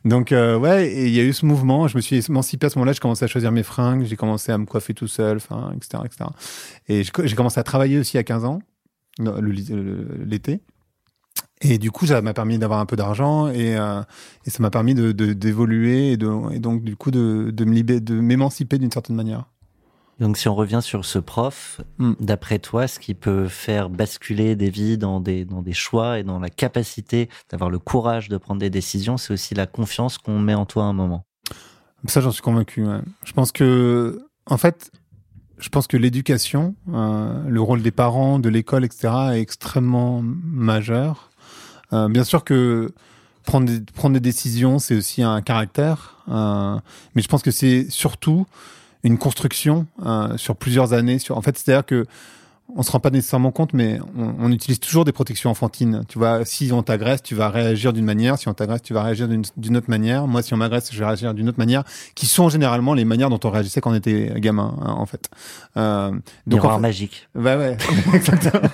[0.05, 1.89] Donc, euh, ouais, il y a eu ce mouvement.
[1.89, 2.93] Je me suis émancipé à ce moment-là.
[2.93, 4.05] Je commençais à choisir mes fringues.
[4.05, 6.31] J'ai commencé à me coiffer tout seul, enfin, etc., etc.
[6.89, 8.61] Et j'ai commencé à travailler aussi à 15 ans,
[9.19, 10.61] l'été.
[11.61, 14.01] Et du coup, ça m'a permis d'avoir un peu d'argent et, euh,
[14.47, 17.99] et ça m'a permis de- de- d'évoluer et, de, et donc, du coup, de, de
[17.99, 19.47] de m'émanciper d'une certaine manière.
[20.21, 22.13] Donc si on revient sur ce prof, Hmm.
[22.21, 26.23] d'après toi, ce qui peut faire basculer des vies dans des, dans des choix et
[26.25, 30.39] dans la capacité d'avoir le courage de prendre des décisions, c'est aussi la confiance qu'on
[30.39, 31.25] met en toi à un moment.
[32.07, 32.85] Ça, j'en suis convaincu.
[32.87, 33.01] ouais.
[33.25, 34.91] Je pense que, en fait,
[35.59, 41.31] je pense que l'éducation, euh, le rôle des parents, de l'école, etc., est extrêmement majeur.
[41.93, 42.93] Euh, bien sûr que
[43.45, 46.79] prendre des, prendre des décisions, c'est aussi un caractère, euh,
[47.15, 48.47] mais je pense que c'est surtout
[49.05, 51.19] une construction euh, sur plusieurs années.
[51.19, 52.07] Sur, en fait, c'est-à-dire que
[52.77, 56.03] on se rend pas nécessairement compte, mais on, on utilise toujours des protections enfantines.
[56.07, 58.37] Tu vois, si on t'agresse, tu vas réagir d'une manière.
[58.37, 60.27] Si on t'agresse, tu vas réagir d'une d'une autre manière.
[60.27, 61.83] Moi, si on m'agresse, je vais réagir d'une autre manière,
[62.15, 65.31] qui sont généralement les manières dont on réagissait quand on était gamin, hein, en fait.
[65.79, 67.29] Euh, donc, Miroir en fait- magique.
[67.35, 67.77] Ouais, ouais,
[68.13, 68.69] exactement.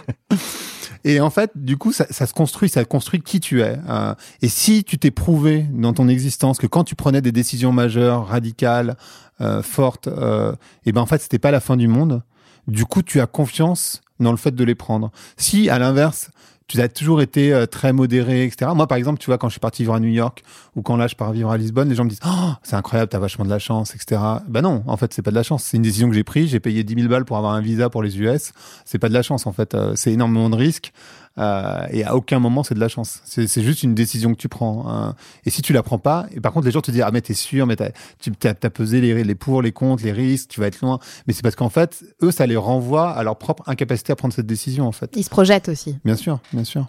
[1.04, 3.76] Et en fait, du coup, ça, se construit, ça construit qui tu es.
[3.88, 7.72] Euh, et si tu t'es prouvé dans ton existence que quand tu prenais des décisions
[7.72, 8.96] majeures, radicales,
[9.40, 10.54] euh, fortes, euh,
[10.86, 12.22] et ben en fait, c'était pas la fin du monde.
[12.68, 15.10] Du coup, tu as confiance dans le fait de les prendre.
[15.36, 16.30] Si, à l'inverse,
[16.66, 18.70] tu as toujours été euh, très modéré, etc.
[18.74, 20.42] Moi, par exemple, tu vois, quand je suis parti vivre à New York
[20.76, 23.10] ou quand là, je pars vivre à Lisbonne, les gens me disent oh, c'est incroyable,
[23.10, 24.20] t'as vachement de la chance, etc.
[24.48, 25.64] Ben non, en fait, c'est pas de la chance.
[25.64, 26.50] C'est une décision que j'ai prise.
[26.50, 28.52] J'ai payé 10 000 balles pour avoir un visa pour les US.
[28.84, 29.74] C'est pas de la chance, en fait.
[29.74, 30.92] Euh, c'est énormément de risques.
[31.36, 33.20] Euh, et à aucun moment c'est de la chance.
[33.24, 34.88] C'est juste une décision que tu prends.
[34.88, 35.14] hein.
[35.44, 37.20] Et si tu la prends pas, et par contre les gens te disent ah mais
[37.20, 38.30] t'es sûr, mais t'as tu
[38.70, 40.98] pesé les, les pour, les contre, les risques, tu vas être loin.
[41.26, 44.34] Mais c'est parce qu'en fait eux ça les renvoie à leur propre incapacité à prendre
[44.34, 45.10] cette décision en fait.
[45.16, 45.98] Ils se projettent aussi.
[46.04, 46.86] Bien sûr, bien sûr.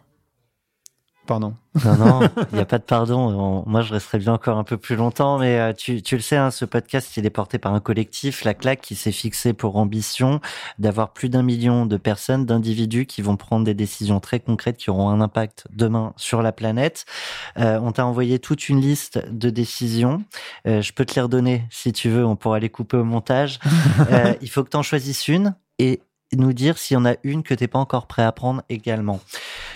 [1.26, 1.56] Pardon.
[1.84, 2.20] Non, non,
[2.52, 3.18] il n'y a pas de pardon.
[3.66, 6.22] On- moi, je resterai bien encore un peu plus longtemps, mais euh, tu, tu le
[6.22, 9.54] sais, hein, ce podcast, il est porté par un collectif, La Claque, qui s'est fixé
[9.54, 10.40] pour ambition
[10.80, 14.90] d'avoir plus d'un million de personnes, d'individus qui vont prendre des décisions très concrètes qui
[14.90, 17.06] auront un impact demain sur la planète.
[17.58, 20.24] Euh, on t'a envoyé toute une liste de décisions.
[20.68, 23.60] Euh, je peux te les redonner si tu veux, on pourra les couper au montage.
[24.42, 26.02] Il faut que tu en choisisses une et
[26.36, 29.20] nous dire s'il y en a une que t'es pas encore prêt à prendre également.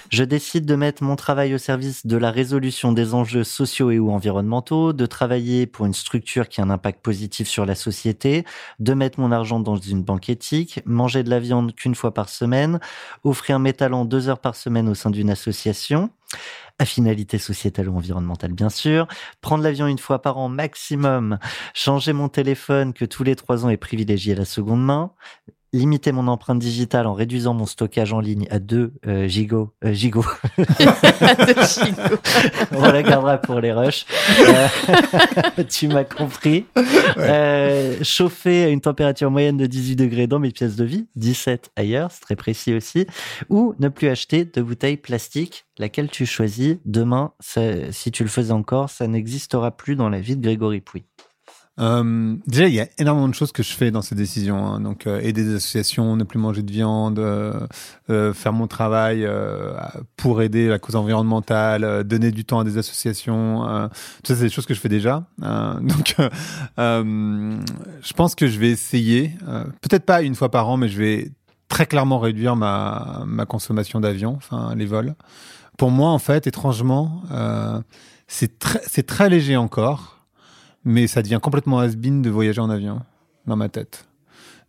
[0.10, 4.00] Je décide de mettre mon travail au service de la résolution des enjeux sociaux et
[4.00, 8.44] ou environnementaux, de travailler pour une structure qui a un impact positif sur la société,
[8.80, 12.30] de mettre mon argent dans une banque éthique, manger de la viande qu'une fois par
[12.30, 12.80] semaine,
[13.24, 16.10] offrir mes talents deux heures par semaine au sein d'une association,
[16.80, 19.08] à finalité sociétale ou environnementale bien sûr,
[19.42, 21.38] prendre l'avion une fois par an maximum,
[21.76, 25.12] changer mon téléphone que tous les trois ans est privilégié la seconde main,
[25.74, 29.94] limiter mon empreinte digitale en réduisant mon stockage en ligne à 2 euh, gigots, euh,
[29.94, 30.26] gigots.
[32.72, 34.06] On la gardera pour les rushs.
[34.40, 34.68] Euh,
[35.70, 36.66] tu m'as compris.
[37.18, 41.72] Euh, chauffer à une température moyenne de 18 degrés dans mes pièces de vie, 17
[41.76, 43.06] ailleurs, c'est très précis aussi.
[43.50, 46.78] Ou ne plus acheter de bouteilles plastiques, laquelle tu choisis?
[46.86, 50.82] Demain, ça- si tu le faisais encore, ça n'existera plus dans la vie de Grégory
[50.82, 51.04] Pouy.
[51.80, 54.66] Euh, déjà, il y a énormément de choses que je fais dans ces décisions.
[54.66, 54.82] hein.
[54.82, 59.28] Donc, euh, aider des associations, ne plus manger de viande, euh, faire mon travail
[60.18, 63.64] pour aider la cause environnementale, donner du temps à des associations.
[64.24, 65.24] Tout ça, c'est des choses que je fais déjà.
[65.40, 66.16] Donc,
[66.78, 69.32] je pense que je vais essayer,
[69.82, 71.32] peut-être pas une fois par an, mais je vais
[71.68, 75.16] très clairement réduire ma, ma consommation d'avion, enfin les vols.
[75.78, 77.24] Pour moi, en fait, étrangement,
[78.28, 78.58] c'est
[79.08, 80.19] très léger encore
[80.84, 83.02] mais ça devient complètement has-been de voyager en avion
[83.48, 84.06] dans ma tête.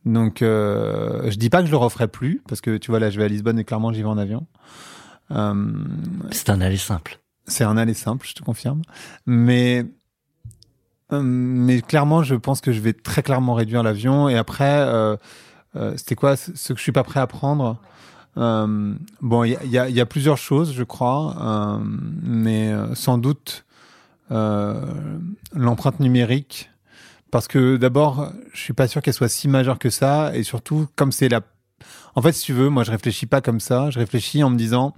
[0.07, 3.11] Donc, euh, je dis pas que je le referai plus parce que tu vois là,
[3.11, 4.47] je vais à Lisbonne et clairement j'y vais en avion.
[5.31, 5.55] Euh,
[6.33, 7.21] C'est un aller simple.
[7.47, 8.83] c'est un aller simple, je te confirme.
[9.27, 9.85] Mais
[11.13, 14.29] euh, mais clairement, je pense que je vais très clairement réduire l'avion.
[14.29, 15.17] Et après, euh,
[15.97, 17.77] c'était quoi ce que je suis pas prêt à prendre?
[18.39, 21.79] Euh, Bon, il y a, y a- y a plusieurs choses, je crois, euh,
[22.23, 23.65] mais sans doute
[24.31, 26.71] l'empreinte numérique.
[27.31, 30.89] Parce que d'abord, je suis pas sûr qu'elle soit si majeure que ça, et surtout
[30.97, 31.43] comme c'est la.
[32.17, 33.91] En fait, si tu veux, moi, je réfléchis pas comme ça.
[33.91, 34.95] Je réfléchis en me disant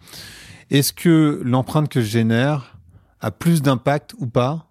[0.73, 2.79] est-ce que l'empreinte que je génère
[3.21, 4.71] a plus d'impact ou pas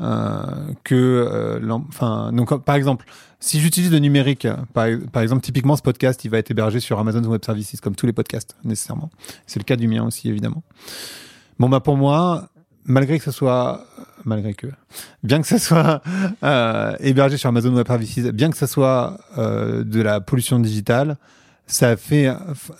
[0.00, 3.04] euh, que euh, enfin donc par exemple
[3.38, 6.98] si j'utilise le numérique par, par exemple typiquement ce podcast il va être hébergé sur
[6.98, 9.10] Amazon Web Services comme tous les podcasts nécessairement
[9.46, 10.62] c'est le cas du mien aussi évidemment
[11.58, 12.48] bon bah pour moi
[12.84, 13.84] malgré que ce soit
[14.24, 14.66] malgré que
[15.22, 16.02] bien que ce soit
[16.44, 21.16] euh, hébergé sur Amazon Web Services bien que ce soit euh, de la pollution digitale
[21.66, 22.28] ça fait,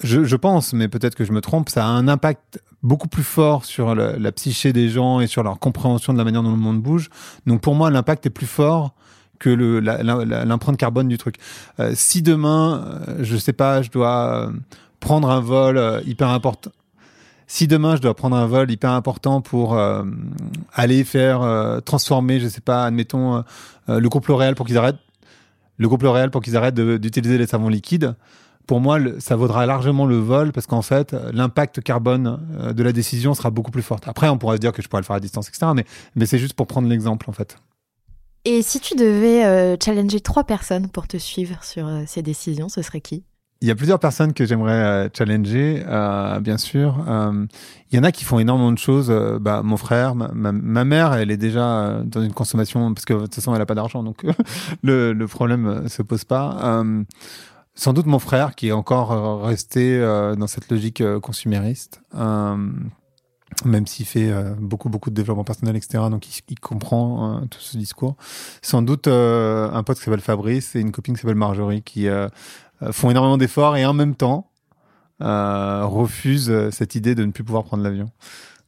[0.02, 3.22] je, je pense, mais peut-être que je me trompe, ça a un impact beaucoup plus
[3.22, 6.56] fort sur la, psyché des gens et sur leur compréhension de la manière dont le
[6.56, 7.10] monde bouge.
[7.46, 8.94] Donc pour moi, l'impact est plus fort
[9.38, 11.36] que l'empreinte carbone du truc.
[11.78, 14.52] Euh, si demain, euh, je sais pas, je dois euh,
[14.98, 16.70] prendre un vol hyper important.
[17.52, 20.04] Si demain je dois prendre un vol hyper important pour euh,
[20.72, 23.42] aller faire euh, transformer, je sais pas, admettons
[23.88, 25.00] euh, le groupe L'Oréal pour qu'ils arrêtent
[25.76, 28.14] le L'Oréal pour qu'ils arrêtent d'utiliser les savons liquides,
[28.68, 32.38] pour moi, ça vaudra largement le vol parce qu'en fait, l'impact carbone
[32.72, 33.98] de la décision sera beaucoup plus fort.
[34.06, 35.72] Après, on pourrait se dire que je pourrais le faire à distance, etc.
[36.14, 37.56] Mais, c'est juste pour prendre l'exemple, en fait.
[38.44, 43.00] Et si tu devais challenger trois personnes pour te suivre sur ces décisions, ce serait
[43.00, 43.24] qui?
[43.62, 47.04] Il y a plusieurs personnes que j'aimerais euh, challenger, euh, bien sûr.
[47.06, 47.44] Euh,
[47.90, 49.10] il y en a qui font énormément de choses.
[49.10, 53.20] Euh, bah, mon frère, ma, mère, elle est déjà dans une consommation parce que de
[53.20, 54.24] toute façon, elle a pas d'argent, donc
[54.82, 56.82] le, le problème se pose pas.
[57.74, 62.00] Sans doute mon frère qui est encore resté dans cette logique consumériste,
[63.64, 66.04] même s'il fait beaucoup beaucoup de développement personnel, etc.
[66.10, 68.16] Donc il, comprend tout ce discours.
[68.62, 72.08] Sans doute un pote qui s'appelle Fabrice et une copine qui s'appelle Marjorie qui
[72.92, 74.50] font énormément d'efforts et en même temps
[75.22, 78.10] euh, refusent euh, cette idée de ne plus pouvoir prendre l'avion.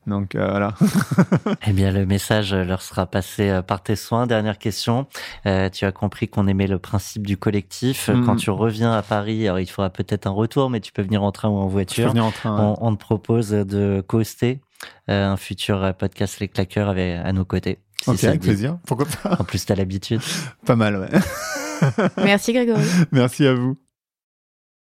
[0.07, 0.75] Donc euh, voilà.
[1.67, 4.27] Eh bien, le message leur sera passé euh, par tes soins.
[4.27, 5.07] Dernière question.
[5.47, 8.09] Euh, tu as compris qu'on aimait le principe du collectif.
[8.09, 8.27] Mhm.
[8.27, 11.23] Quand tu reviens à Paris, alors il faudra peut-être un retour, mais tu peux venir
[11.23, 12.09] en train ou en Je peux voiture.
[12.09, 12.57] venir en train.
[12.57, 12.75] ouais.
[12.81, 14.61] On, on te propose de co-hoster
[15.09, 17.79] euh, un futur euh, podcast Les Claqueurs avec, à nos côtés.
[18.03, 18.49] Si ok, avec dit.
[18.49, 18.79] plaisir.
[18.85, 19.37] Pourquoi pas?
[19.39, 20.21] En plus, t'as l'habitude.
[20.67, 22.01] Pas mal, ouais.
[22.17, 22.83] Merci Grégory.
[23.13, 23.79] Merci à vous.